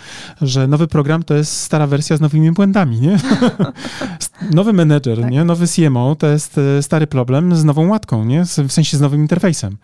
[0.42, 3.18] że nowy program to jest stara wersja z nowymi błędami, nie?
[4.50, 5.30] Nowy menedżer, tak.
[5.30, 5.44] nie?
[5.44, 8.44] Nowy CMO to jest e, stary problem z nową łatką, nie?
[8.44, 9.76] W sensie z nowym interfejsem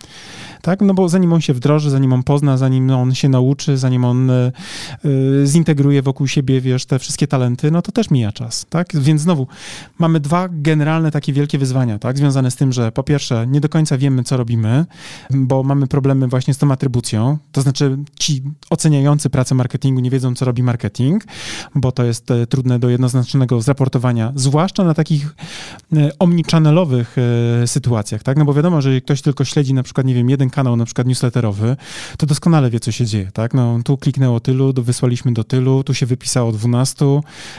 [0.63, 0.81] tak?
[0.81, 4.31] No bo zanim on się wdroży, zanim on pozna, zanim on się nauczy, zanim on
[4.31, 4.53] y,
[5.45, 8.89] zintegruje wokół siebie, wiesz, te wszystkie talenty, no to też mija czas, tak?
[8.95, 9.47] Więc znowu,
[9.99, 12.19] mamy dwa generalne takie wielkie wyzwania, tak?
[12.19, 14.87] Związane z tym, że po pierwsze, nie do końca wiemy, co robimy,
[15.31, 20.35] bo mamy problemy właśnie z tą atrybucją, to znaczy ci oceniający pracę marketingu nie wiedzą,
[20.35, 21.25] co robi marketing,
[21.75, 25.35] bo to jest e, trudne do jednoznacznego zraportowania, zwłaszcza na takich
[26.19, 27.05] omnichannel'owych
[27.67, 28.37] sytuacjach, tak?
[28.37, 31.07] No bo wiadomo, że ktoś tylko śledzi na przykład, nie wiem, jeden kanał na przykład
[31.07, 31.77] newsletterowy,
[32.19, 33.55] to doskonale wie, co się dzieje, tak?
[33.55, 37.05] No, tu kliknęło tylu, wysłaliśmy do tylu, tu się wypisało 12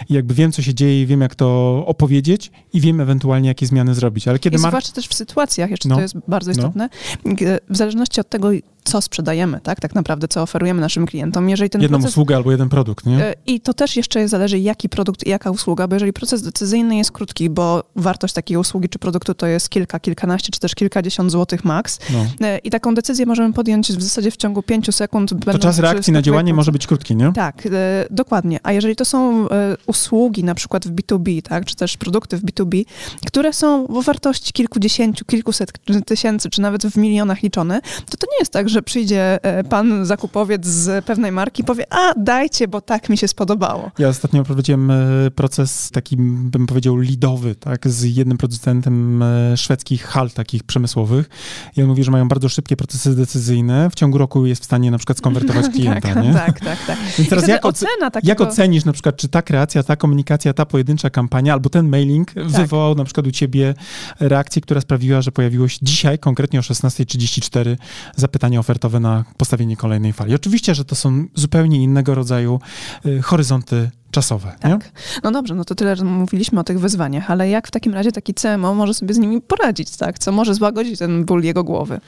[0.10, 3.65] i jakby wiem, co się dzieje i wiem, jak to opowiedzieć i wiem ewentualnie, jakie
[3.65, 4.56] zmiany zrobić, ale kiedy...
[4.56, 6.58] I zwłaszcza też w sytuacjach, jeszcze no, to jest bardzo no.
[6.58, 6.89] istotne,
[7.25, 7.36] no.
[7.69, 8.49] w zależności od tego,
[8.84, 11.50] co sprzedajemy, tak, tak naprawdę, co oferujemy naszym klientom.
[11.50, 13.26] Jeżeli ten Jedną proces, usługę albo jeden produkt, nie?
[13.26, 16.96] E, I to też jeszcze zależy, jaki produkt i jaka usługa, bo jeżeli proces decyzyjny
[16.96, 21.32] jest krótki, bo wartość takiej usługi czy produktu to jest kilka, kilkanaście, czy też kilkadziesiąt
[21.32, 22.48] złotych max no.
[22.48, 25.34] E, i taką decyzję możemy podjąć w zasadzie w ciągu pięciu sekund.
[25.46, 27.34] To czas reakcji na działanie może być krótki, nie?
[27.34, 27.70] Tak, e,
[28.10, 28.60] dokładnie.
[28.63, 29.48] A jeżeli to są
[29.86, 32.86] usługi na przykład w B2B, tak, czy też produkty w B2B,
[33.26, 35.72] które są o wartości kilkudziesięciu, kilkuset
[36.06, 40.05] tysięcy, czy nawet w milionach liczone, to to nie jest tak, że przyjdzie e, pan
[40.05, 43.91] zakupowiec z pewnej marki i powie, a dajcie, bo tak mi się spodobało.
[43.99, 44.95] Ja ostatnio prowadziłem e,
[45.36, 51.29] proces taki, bym powiedział, lidowy, tak, z jednym producentem e, szwedzkich hal takich przemysłowych
[51.77, 54.91] i on mówi, że mają bardzo szybkie procesy decyzyjne, w ciągu roku jest w stanie
[54.91, 56.34] na przykład skonwertować klienta, tak, nie?
[56.41, 56.97] Tak, tak, tak.
[57.17, 58.29] Więc teraz jak, ocena takiego...
[58.29, 62.34] jak ocenisz na przykład, czy ta kreacja, ta komunikacja, ta pojedyncza kampania albo ten mailing
[62.34, 62.47] tak.
[62.47, 63.73] wywołał na przykład u ciebie
[64.19, 67.77] reakcję, która sprawiła, że pojawiło się dzisiaj, konkretnie o 16.34
[68.15, 70.36] zapytania ofertowe na postawienie kolejnej fali.
[70.36, 72.60] Oczywiście, że to są zupełnie innego rodzaju
[73.06, 74.56] y, horyzonty czasowe.
[74.60, 74.71] Tak.
[74.71, 74.80] Nie?
[75.24, 78.12] No dobrze, no to tyle, że mówiliśmy o tych wyzwaniach, ale jak w takim razie
[78.12, 80.19] taki CMO może sobie z nimi poradzić, tak?
[80.19, 82.00] Co może złagodzić ten ból jego głowy?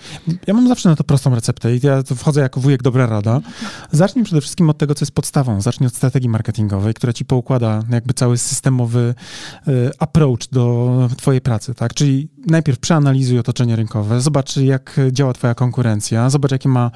[0.48, 3.42] Ja mam zawsze na to prostą receptę i ja wchodzę jako wujek dobra rada.
[3.92, 5.62] Zacznij przede wszystkim od tego, co jest podstawą.
[5.62, 9.16] Zacznij od strategii marketingowej, która ci poukłada jakby cały systemowy
[9.68, 11.94] y, approach do twojej pracy, tak?
[11.94, 16.92] Czyli najpierw przeanalizuj otoczenie rynkowe, zobacz jak działa twoja konkurencja, zobacz jakie ma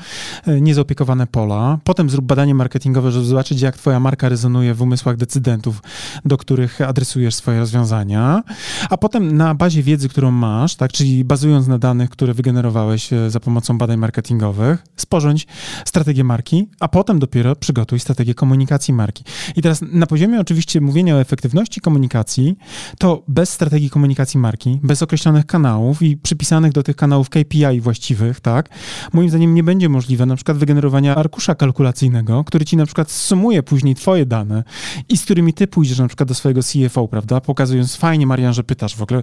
[0.48, 4.97] y, niezaopiekowane pola, potem zrób badanie marketingowe, żeby zobaczyć jak twoja marka rezonuje w umysłu
[4.98, 5.82] umysłach decydentów,
[6.26, 8.44] do których adresujesz swoje rozwiązania,
[8.90, 13.30] a potem na bazie wiedzy, którą masz, tak, czyli bazując na danych, które wygenerowałeś e,
[13.30, 15.48] za pomocą badań marketingowych, sporządź
[15.86, 19.24] strategię marki, a potem dopiero przygotuj strategię komunikacji marki.
[19.56, 22.58] I teraz na poziomie oczywiście mówienia o efektywności komunikacji,
[22.98, 28.40] to bez strategii komunikacji marki, bez określonych kanałów i przypisanych do tych kanałów KPI właściwych,
[28.40, 28.70] tak,
[29.14, 33.64] moim zdaniem nie będzie możliwe na przykład wygenerowania arkusza kalkulacyjnego, który ci na przykład sumuje
[33.64, 34.64] później twoje dane
[35.10, 38.63] i z którymi ty pójdziesz na przykład do swojego CFO, prawda, pokazując fajnie, Marian, że
[38.63, 39.21] pytasz w ogóle,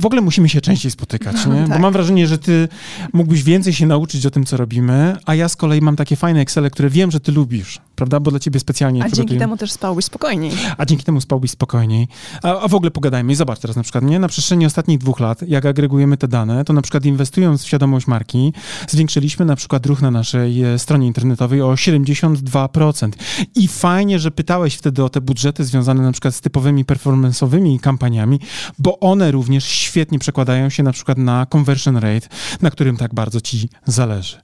[0.00, 1.52] w ogóle musimy się częściej spotykać, nie?
[1.52, 1.68] tak.
[1.68, 2.68] Bo mam wrażenie, że ty
[3.12, 6.40] mógłbyś więcej się nauczyć o tym, co robimy, a ja z kolei mam takie fajne
[6.40, 9.72] Excele, które wiem, że ty lubisz, prawda, bo dla ciebie specjalnie A dzięki temu też
[9.72, 10.52] spałbyś spokojniej.
[10.78, 12.08] A dzięki temu spałbyś spokojniej.
[12.42, 14.18] A, a w ogóle pogadajmy i zobacz teraz na przykład, nie?
[14.18, 18.06] Na przestrzeni ostatnich dwóch lat, jak agregujemy te dane, to na przykład inwestując w świadomość
[18.06, 18.52] marki,
[18.88, 23.10] zwiększyliśmy na przykład ruch na naszej e, stronie internetowej o 72%.
[23.54, 28.40] I fajnie, że pytałeś wtedy o te budżety związane na przykład z typowymi performanceowymi kampaniami,
[28.78, 32.28] bo one również świetnie przekładają się na przykład na conversion rate,
[32.60, 34.36] na którym tak bardzo ci zależy.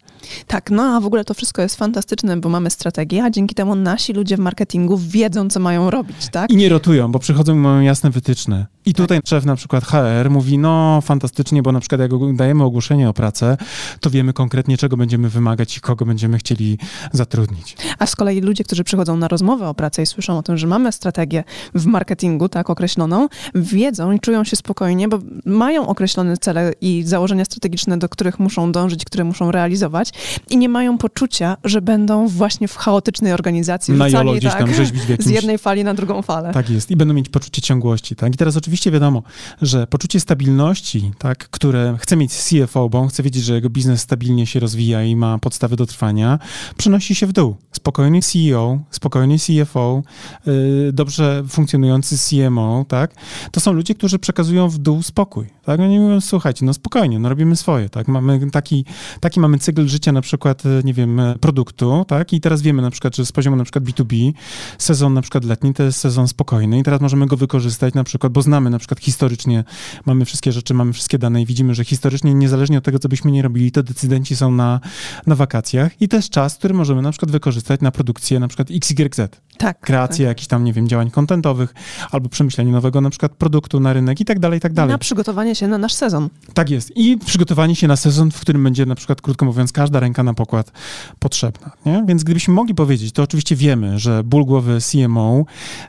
[0.46, 3.74] Tak, no a w ogóle to wszystko jest fantastyczne, bo mamy strategię, a dzięki temu
[3.74, 6.50] nasi ludzie w marketingu wiedzą, co mają robić, tak?
[6.50, 8.66] I nie rotują, bo przychodzą i mają jasne wytyczne.
[8.90, 9.26] I tutaj tak.
[9.26, 13.56] szef na przykład HR mówi, no fantastycznie, bo na przykład jak dajemy ogłoszenie o pracę,
[14.00, 16.78] to wiemy konkretnie, czego będziemy wymagać i kogo będziemy chcieli
[17.12, 17.76] zatrudnić.
[17.98, 20.66] A z kolei ludzie, którzy przychodzą na rozmowę o pracę i słyszą o tym, że
[20.66, 26.72] mamy strategię w marketingu, tak określoną, wiedzą i czują się spokojnie, bo mają określone cele
[26.80, 30.12] i założenia strategiczne, do których muszą dążyć, które muszą realizować
[30.50, 34.76] i nie mają poczucia, że będą właśnie w chaotycznej organizacji na rzucani, gdzieś tam tak,
[34.76, 35.26] rzeźbić w jakimś...
[35.26, 36.50] z jednej fali na drugą falę.
[36.54, 38.34] Tak jest i będą mieć poczucie ciągłości, tak?
[38.34, 39.22] I teraz oczywiście wiadomo,
[39.62, 44.00] że poczucie stabilności, tak, które chce mieć CFO, bo on chce wiedzieć, że jego biznes
[44.00, 46.38] stabilnie się rozwija i ma podstawy do trwania,
[46.76, 47.56] przenosi się w dół.
[47.72, 50.02] Spokojny CEO, spokojny CFO,
[50.46, 53.14] yy, dobrze funkcjonujący CMO, tak?
[53.52, 55.80] To są ludzie, którzy przekazują w dół spokój, tak?
[55.80, 58.08] Oni mówią, słuchajcie, no spokojnie, no robimy swoje, tak?
[58.08, 58.84] Mamy taki,
[59.20, 62.32] taki mamy cykl życia na przykład, e, nie wiem, produktu, tak?
[62.32, 64.32] I teraz wiemy na przykład, że z poziomu na przykład B2B,
[64.78, 68.32] sezon na przykład letni to jest sezon spokojny i teraz możemy go wykorzystać na przykład,
[68.32, 69.64] bo znamy na przykład historycznie,
[70.06, 73.30] mamy wszystkie rzeczy, mamy wszystkie dane i widzimy, że historycznie, niezależnie od tego, co byśmy
[73.30, 74.80] nie robili, to decydenci są na,
[75.26, 78.68] na wakacjach i to jest czas, który możemy na przykład wykorzystać na produkcję na przykład
[78.70, 79.20] XYZ.
[79.60, 79.80] Tak.
[79.80, 80.30] Kreację tak.
[80.30, 81.74] jakichś tam, nie wiem, działań kontentowych
[82.10, 84.92] albo przemyślenie nowego na przykład produktu na rynek i tak dalej, i tak dalej.
[84.92, 86.28] Na przygotowanie się na nasz sezon.
[86.54, 86.96] Tak jest.
[86.96, 90.34] I przygotowanie się na sezon, w którym będzie na przykład, krótko mówiąc, każda ręka na
[90.34, 90.72] pokład
[91.18, 91.70] potrzebna.
[91.86, 92.04] Nie?
[92.06, 95.44] Więc gdybyśmy mogli powiedzieć, to oczywiście wiemy, że ból głowy CMO,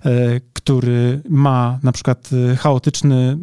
[0.06, 3.38] e, który ma na przykład e, chaotyczny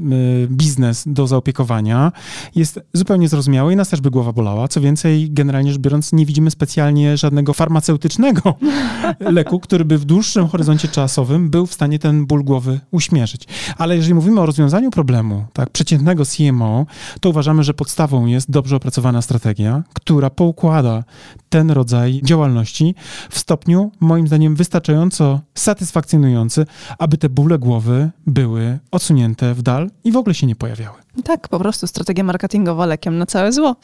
[0.44, 2.12] e, biznes do zaopiekowania,
[2.54, 4.68] jest zupełnie zrozumiały i nas też by głowa bolała.
[4.68, 8.54] Co więcej, generalnie rzecz biorąc, nie widzimy specjalnie żadnego farmaceutycznego
[9.20, 13.44] leku, który by w dłuższym horyzoncie czasowym był w stanie ten ból głowy uśmierzyć.
[13.76, 16.86] Ale jeżeli mówimy o rozwiązaniu problemu, tak, przeciętnego CMO,
[17.20, 21.04] to uważamy, że podstawą jest dobrze opracowana strategia, która poukłada
[21.48, 22.94] ten rodzaj działalności
[23.30, 26.66] w stopniu, moim zdaniem, wystarczająco satysfakcjonujący,
[26.98, 30.96] aby te bóle głowy były odsunięte w dal i w ogóle się nie pojawiały.
[31.24, 33.76] Tak, po prostu strategia marketingowa lekiem na całe zło.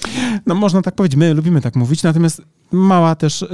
[0.47, 2.43] No można tak powiedzieć, my lubimy tak mówić, natomiast
[2.75, 3.47] mała też, e,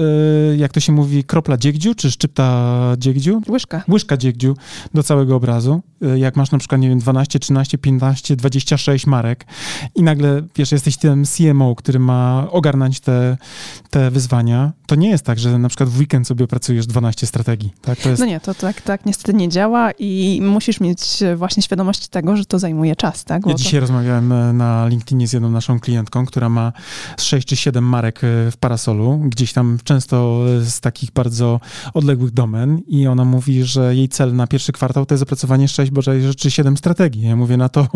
[0.56, 3.42] jak to się mówi, kropla dziegdziu, czy szczypta dziegdziu?
[3.48, 3.82] Łyżka.
[3.88, 4.56] Łyżka dziegdziu
[4.94, 5.82] do całego obrazu.
[6.02, 9.46] E, jak masz na przykład, nie wiem, 12, 13, 15, 26 marek
[9.94, 13.36] i nagle, wiesz, jesteś tym CMO, który ma ogarnąć te,
[13.90, 17.72] te wyzwania, to nie jest tak, że na przykład w weekend sobie opracujesz 12 strategii.
[17.82, 17.98] Tak?
[17.98, 18.20] To jest...
[18.20, 21.00] No nie, to tak, tak niestety nie działa i musisz mieć
[21.36, 23.24] właśnie świadomość tego, że to zajmuje czas.
[23.24, 23.46] Tak?
[23.46, 26.72] ja dzisiaj rozmawiałem e, na LinkedInie z jedną naszą klientką, która ma
[27.18, 31.60] 6 czy 7 marek w parasolu gdzieś tam często z takich bardzo
[31.94, 35.89] odległych domen i ona mówi, że jej cel na pierwszy kwartał to jest opracowanie 6
[35.90, 37.22] bodajże czy 7 strategii.
[37.22, 37.86] Ja mówię na to,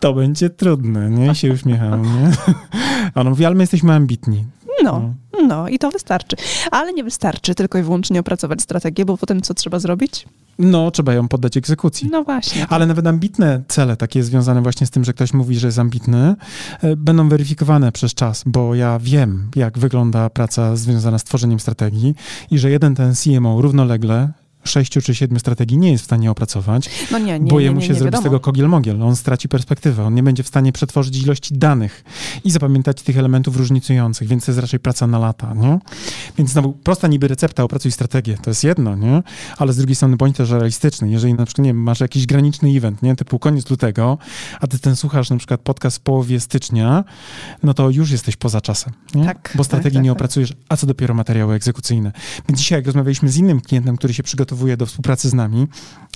[0.00, 1.32] to będzie trudne, nie?
[1.32, 2.32] I się uśmiecham, nie?
[3.14, 4.44] A ona mówi, ale my jesteśmy ambitni.
[4.82, 5.14] No,
[5.46, 6.36] no i to wystarczy.
[6.70, 10.26] Ale nie wystarczy tylko i wyłącznie opracować strategię, bo potem co trzeba zrobić?
[10.58, 12.08] No, trzeba ją poddać egzekucji.
[12.12, 12.66] No właśnie.
[12.68, 16.34] Ale nawet ambitne cele, takie związane właśnie z tym, że ktoś mówi, że jest ambitny,
[16.82, 22.14] e, będą weryfikowane przez czas, bo ja wiem, jak wygląda praca związana z tworzeniem strategii
[22.50, 24.32] i że jeden ten CMO równolegle
[24.64, 27.86] sześciu czy siedmiu strategii nie jest w stanie opracować, no nie, nie, bo jemu nie,
[27.86, 29.02] się zrobi z tego kogiel-mogiel.
[29.02, 32.04] On straci perspektywę, on nie będzie w stanie przetworzyć ilości danych
[32.44, 35.78] i zapamiętać tych elementów różnicujących, więc to jest raczej praca na lata, nie?
[36.38, 39.22] Więc znowu, prosta niby recepta, opracuj strategię, to jest jedno, nie?
[39.58, 41.10] Ale z drugiej strony bądź też realistyczny.
[41.10, 43.16] Jeżeli na przykład, nie masz jakiś graniczny event, nie?
[43.16, 44.18] Typu koniec lutego,
[44.60, 47.04] a ty ten słuchasz na przykład podcast w połowie stycznia,
[47.62, 49.24] no to już jesteś poza czasem, nie?
[49.24, 50.16] Tak, Bo strategii tak, tak, nie tak.
[50.16, 52.12] opracujesz, a co dopiero materiały egzekucyjne.
[52.48, 55.68] Więc dzisiaj, jak rozmawialiśmy z innym klientem, który się przygotował przygotowuje do współpracy z nami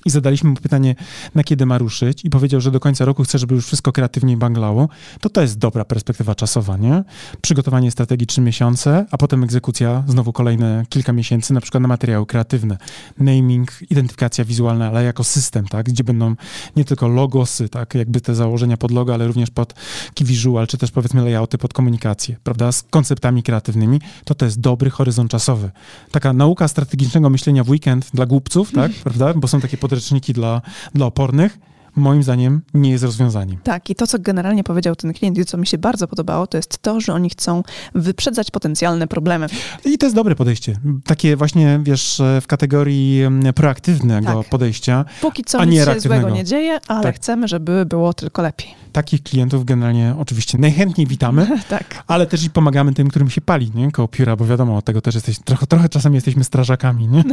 [0.05, 0.95] i zadaliśmy mu pytanie,
[1.35, 4.37] na kiedy ma ruszyć i powiedział, że do końca roku chce, żeby już wszystko kreatywnie
[4.37, 4.89] banglało,
[5.21, 7.05] to to jest dobra perspektywa czasowa, nie?
[7.41, 12.27] Przygotowanie strategii trzy miesiące, a potem egzekucja, znowu kolejne kilka miesięcy, na przykład na materiały
[12.27, 12.79] kreatywne.
[13.19, 15.87] Naming, identyfikacja wizualna, ale jako system, tak?
[15.87, 16.35] Gdzie będą
[16.77, 17.95] nie tylko logosy, tak?
[17.95, 19.75] Jakby te założenia pod logo, ale również pod
[20.15, 22.73] key visual, czy też powiedzmy layouty pod komunikację, prawda?
[22.73, 25.71] Z konceptami kreatywnymi, to to jest dobry horyzont czasowy.
[26.11, 28.93] Taka nauka strategicznego myślenia w weekend dla głupców, tak?
[29.05, 29.35] Prawda?
[29.35, 30.63] Bo są takie podręczniki dla,
[30.95, 31.59] dla opornych
[31.97, 33.59] moim zdaniem nie jest rozwiązaniem.
[33.63, 36.57] Tak, i to, co generalnie powiedział ten klient i co mi się bardzo podobało, to
[36.57, 37.63] jest to, że oni chcą
[37.95, 39.47] wyprzedzać potencjalne problemy.
[39.85, 40.77] I to jest dobre podejście.
[41.05, 43.21] Takie właśnie, wiesz, w kategorii
[43.55, 44.49] proaktywnego tak.
[44.49, 47.17] podejścia, Póki co a nic się złego nie dzieje, ale tak.
[47.17, 48.84] chcemy, żeby było tylko lepiej.
[48.95, 52.05] Takich klientów generalnie oczywiście najchętniej witamy, tak.
[52.07, 53.93] ale też i pomagamy tym, którym się pali, nie?
[53.93, 57.25] Koło pióra, bo wiadomo, od tego też jesteś, trochę, trochę czasami jesteśmy strażakami, nie?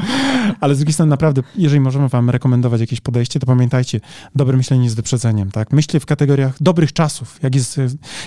[0.60, 4.00] ale z drugiej strony naprawdę, jeżeli możemy wam rekomendować jakieś podejście, to pamiętajcie,
[4.34, 5.72] dobre myślenie z wyprzedzeniem, tak?
[5.72, 7.80] Myślcie w kategoriach dobrych czasów, jak jest,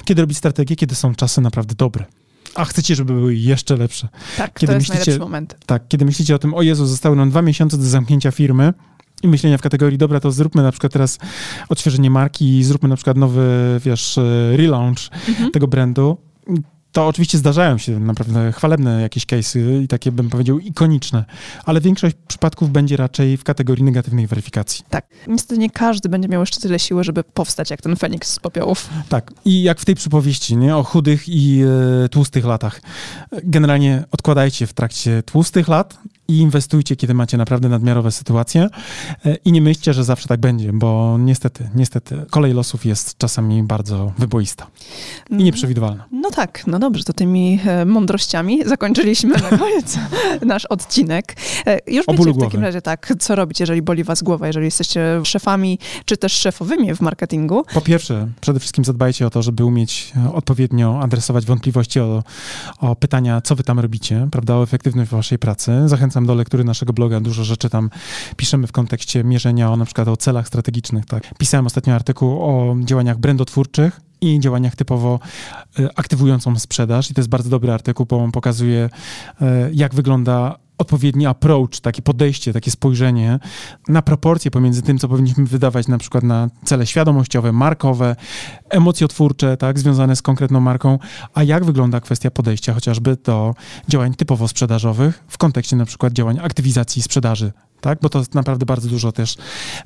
[0.06, 2.06] kiedy robić strategię, kiedy są czasy naprawdę dobre.
[2.56, 4.08] A chcecie, żeby były jeszcze lepsze.
[4.38, 5.58] Tak, kiedy to jest myślicie, najlepszy moment.
[5.66, 8.74] Tak, kiedy myślicie o tym, o Jezu, zostały nam dwa miesiące do zamknięcia firmy,
[9.24, 11.20] i myślenia w kategorii, dobra, to zróbmy na przykład teraz
[11.70, 14.20] odświeżenie marki i zróbmy na przykład nowy, wiesz,
[14.52, 15.52] relaunch mhm.
[15.52, 16.18] tego brandu
[16.92, 21.26] to oczywiście zdarzają się naprawdę chwalebne jakieś case'y i takie, bym powiedział, ikoniczne,
[21.66, 24.86] ale większość przypadków będzie raczej w kategorii negatywnej weryfikacji.
[24.90, 25.08] Tak.
[25.28, 28.90] Niestety nie każdy będzie miał jeszcze tyle siły, żeby powstać jak ten Feniks z popiołów.
[29.10, 29.32] Tak.
[29.46, 30.78] I jak w tej przypowieści, nie?
[30.78, 31.62] O chudych i
[32.06, 32.82] e, tłustych latach.
[33.44, 35.98] Generalnie odkładajcie w trakcie tłustych lat
[36.30, 38.70] i inwestujcie, kiedy macie naprawdę nadmiarowe sytuacje
[39.26, 43.64] e, i nie myślcie, że zawsze tak będzie, bo niestety, niestety kolej losów jest czasami
[43.64, 44.68] bardzo wyboista
[45.30, 46.06] i nieprzewidywalna.
[46.12, 49.98] No tak, no dobrze, to tymi e, mądrościami zakończyliśmy na koniec
[50.46, 51.36] nasz odcinek.
[51.68, 54.66] E, już o wiecie w takim razie tak, co robić, jeżeli boli was głowa, jeżeli
[54.66, 57.66] jesteście szefami, czy też szefowymi w marketingu.
[57.74, 62.24] Po pierwsze, przede wszystkim zadbajcie o to, żeby umieć odpowiednio adresować wątpliwości o,
[62.80, 65.72] o pytania, co wy tam robicie, prawda, o efektywność waszej pracy.
[65.86, 67.90] Zachęcam do lektury naszego bloga, dużo rzeczy tam
[68.38, 71.24] piszemy w kontekście mierzenia, o na przykład o celach strategicznych, tak.
[71.38, 75.20] Pisałem ostatnio artykuł o działaniach brandotwórczych, i działaniach typowo
[75.80, 77.12] e, aktywującą sprzedaż.
[77.12, 78.90] I to jest bardzo dobry artykuł, bo on pokazuje,
[79.42, 83.40] e, jak wygląda odpowiedni approach, takie podejście, takie spojrzenie
[83.88, 88.16] na proporcje pomiędzy tym, co powinniśmy wydawać na przykład na cele świadomościowe, markowe,
[88.70, 91.00] emocjotwórcze, tak, związane z konkretną marką,
[91.34, 93.56] a jak wygląda kwestia podejścia chociażby do
[93.88, 97.52] działań typowo sprzedażowych w kontekście na przykład działań aktywizacji sprzedaży
[97.82, 98.00] tak?
[98.02, 99.38] Bo to jest naprawdę bardzo dużo też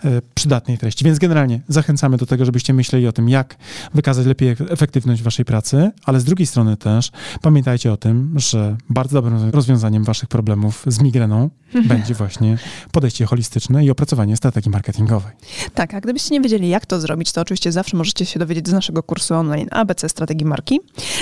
[0.03, 1.05] e, przydatnej treści.
[1.05, 3.55] Więc generalnie zachęcamy do tego, żebyście myśleli o tym, jak
[3.93, 9.21] wykazać lepiej efektywność waszej pracy, ale z drugiej strony też pamiętajcie o tym, że bardzo
[9.21, 11.49] dobrym rozwiązaniem waszych problemów z migreną
[11.87, 12.57] będzie właśnie
[12.91, 15.31] podejście holistyczne i opracowanie strategii marketingowej.
[15.73, 18.71] Tak, a gdybyście nie wiedzieli, jak to zrobić, to oczywiście zawsze możecie się dowiedzieć z
[18.71, 20.79] naszego kursu online ABC Strategii Marki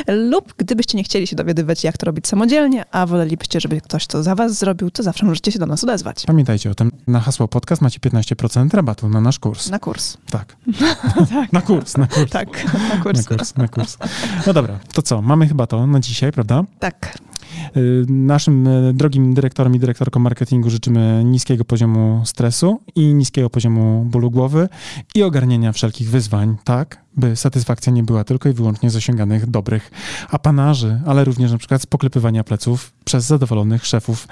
[0.07, 4.23] lub gdybyście nie chcieli się dowiadywać, jak to robić samodzielnie, a wolelibyście, żeby ktoś to
[4.23, 6.23] za was zrobił, to zawsze możecie się do nas odezwać.
[6.25, 6.91] Pamiętajcie o tym.
[7.07, 9.69] Na hasło podcast macie 15% rabatu na nasz kurs.
[9.69, 10.17] Na kurs.
[10.29, 10.55] Tak.
[11.33, 11.53] tak.
[11.53, 12.31] Na kurs, na kurs.
[12.31, 12.47] Tak,
[12.89, 13.29] na kurs.
[13.29, 13.97] Na kurs, na kurs.
[14.47, 15.21] No dobra, to co?
[15.21, 16.63] Mamy chyba to na dzisiaj, prawda?
[16.79, 17.17] Tak.
[17.77, 24.05] Y, naszym y, drogim dyrektorom i dyrektorkom marketingu życzymy niskiego poziomu stresu i niskiego poziomu
[24.05, 24.69] bólu głowy
[25.15, 29.91] i ogarnienia wszelkich wyzwań, tak, by satysfakcja nie była tylko i wyłącznie z osiąganych dobrych
[30.29, 34.27] apanarzy, ale również na przykład z poklepywania pleców przez zadowolonych szefów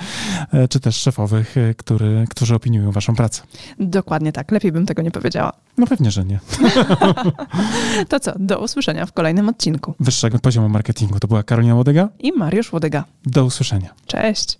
[0.54, 3.42] e, czy też szefowych, e, który, którzy opiniują waszą pracę.
[3.80, 4.52] Dokładnie tak.
[4.52, 5.54] Lepiej bym tego nie powiedziała.
[5.78, 6.40] No pewnie, że nie.
[8.10, 8.32] to co?
[8.40, 9.94] Do usłyszenia w kolejnym odcinku.
[10.00, 11.20] Wyższego poziomu marketingu.
[11.20, 13.04] To była Karolina Łodega i Mariusz Łodega.
[13.26, 13.90] Do usłyszenia.
[14.06, 14.60] Cześć.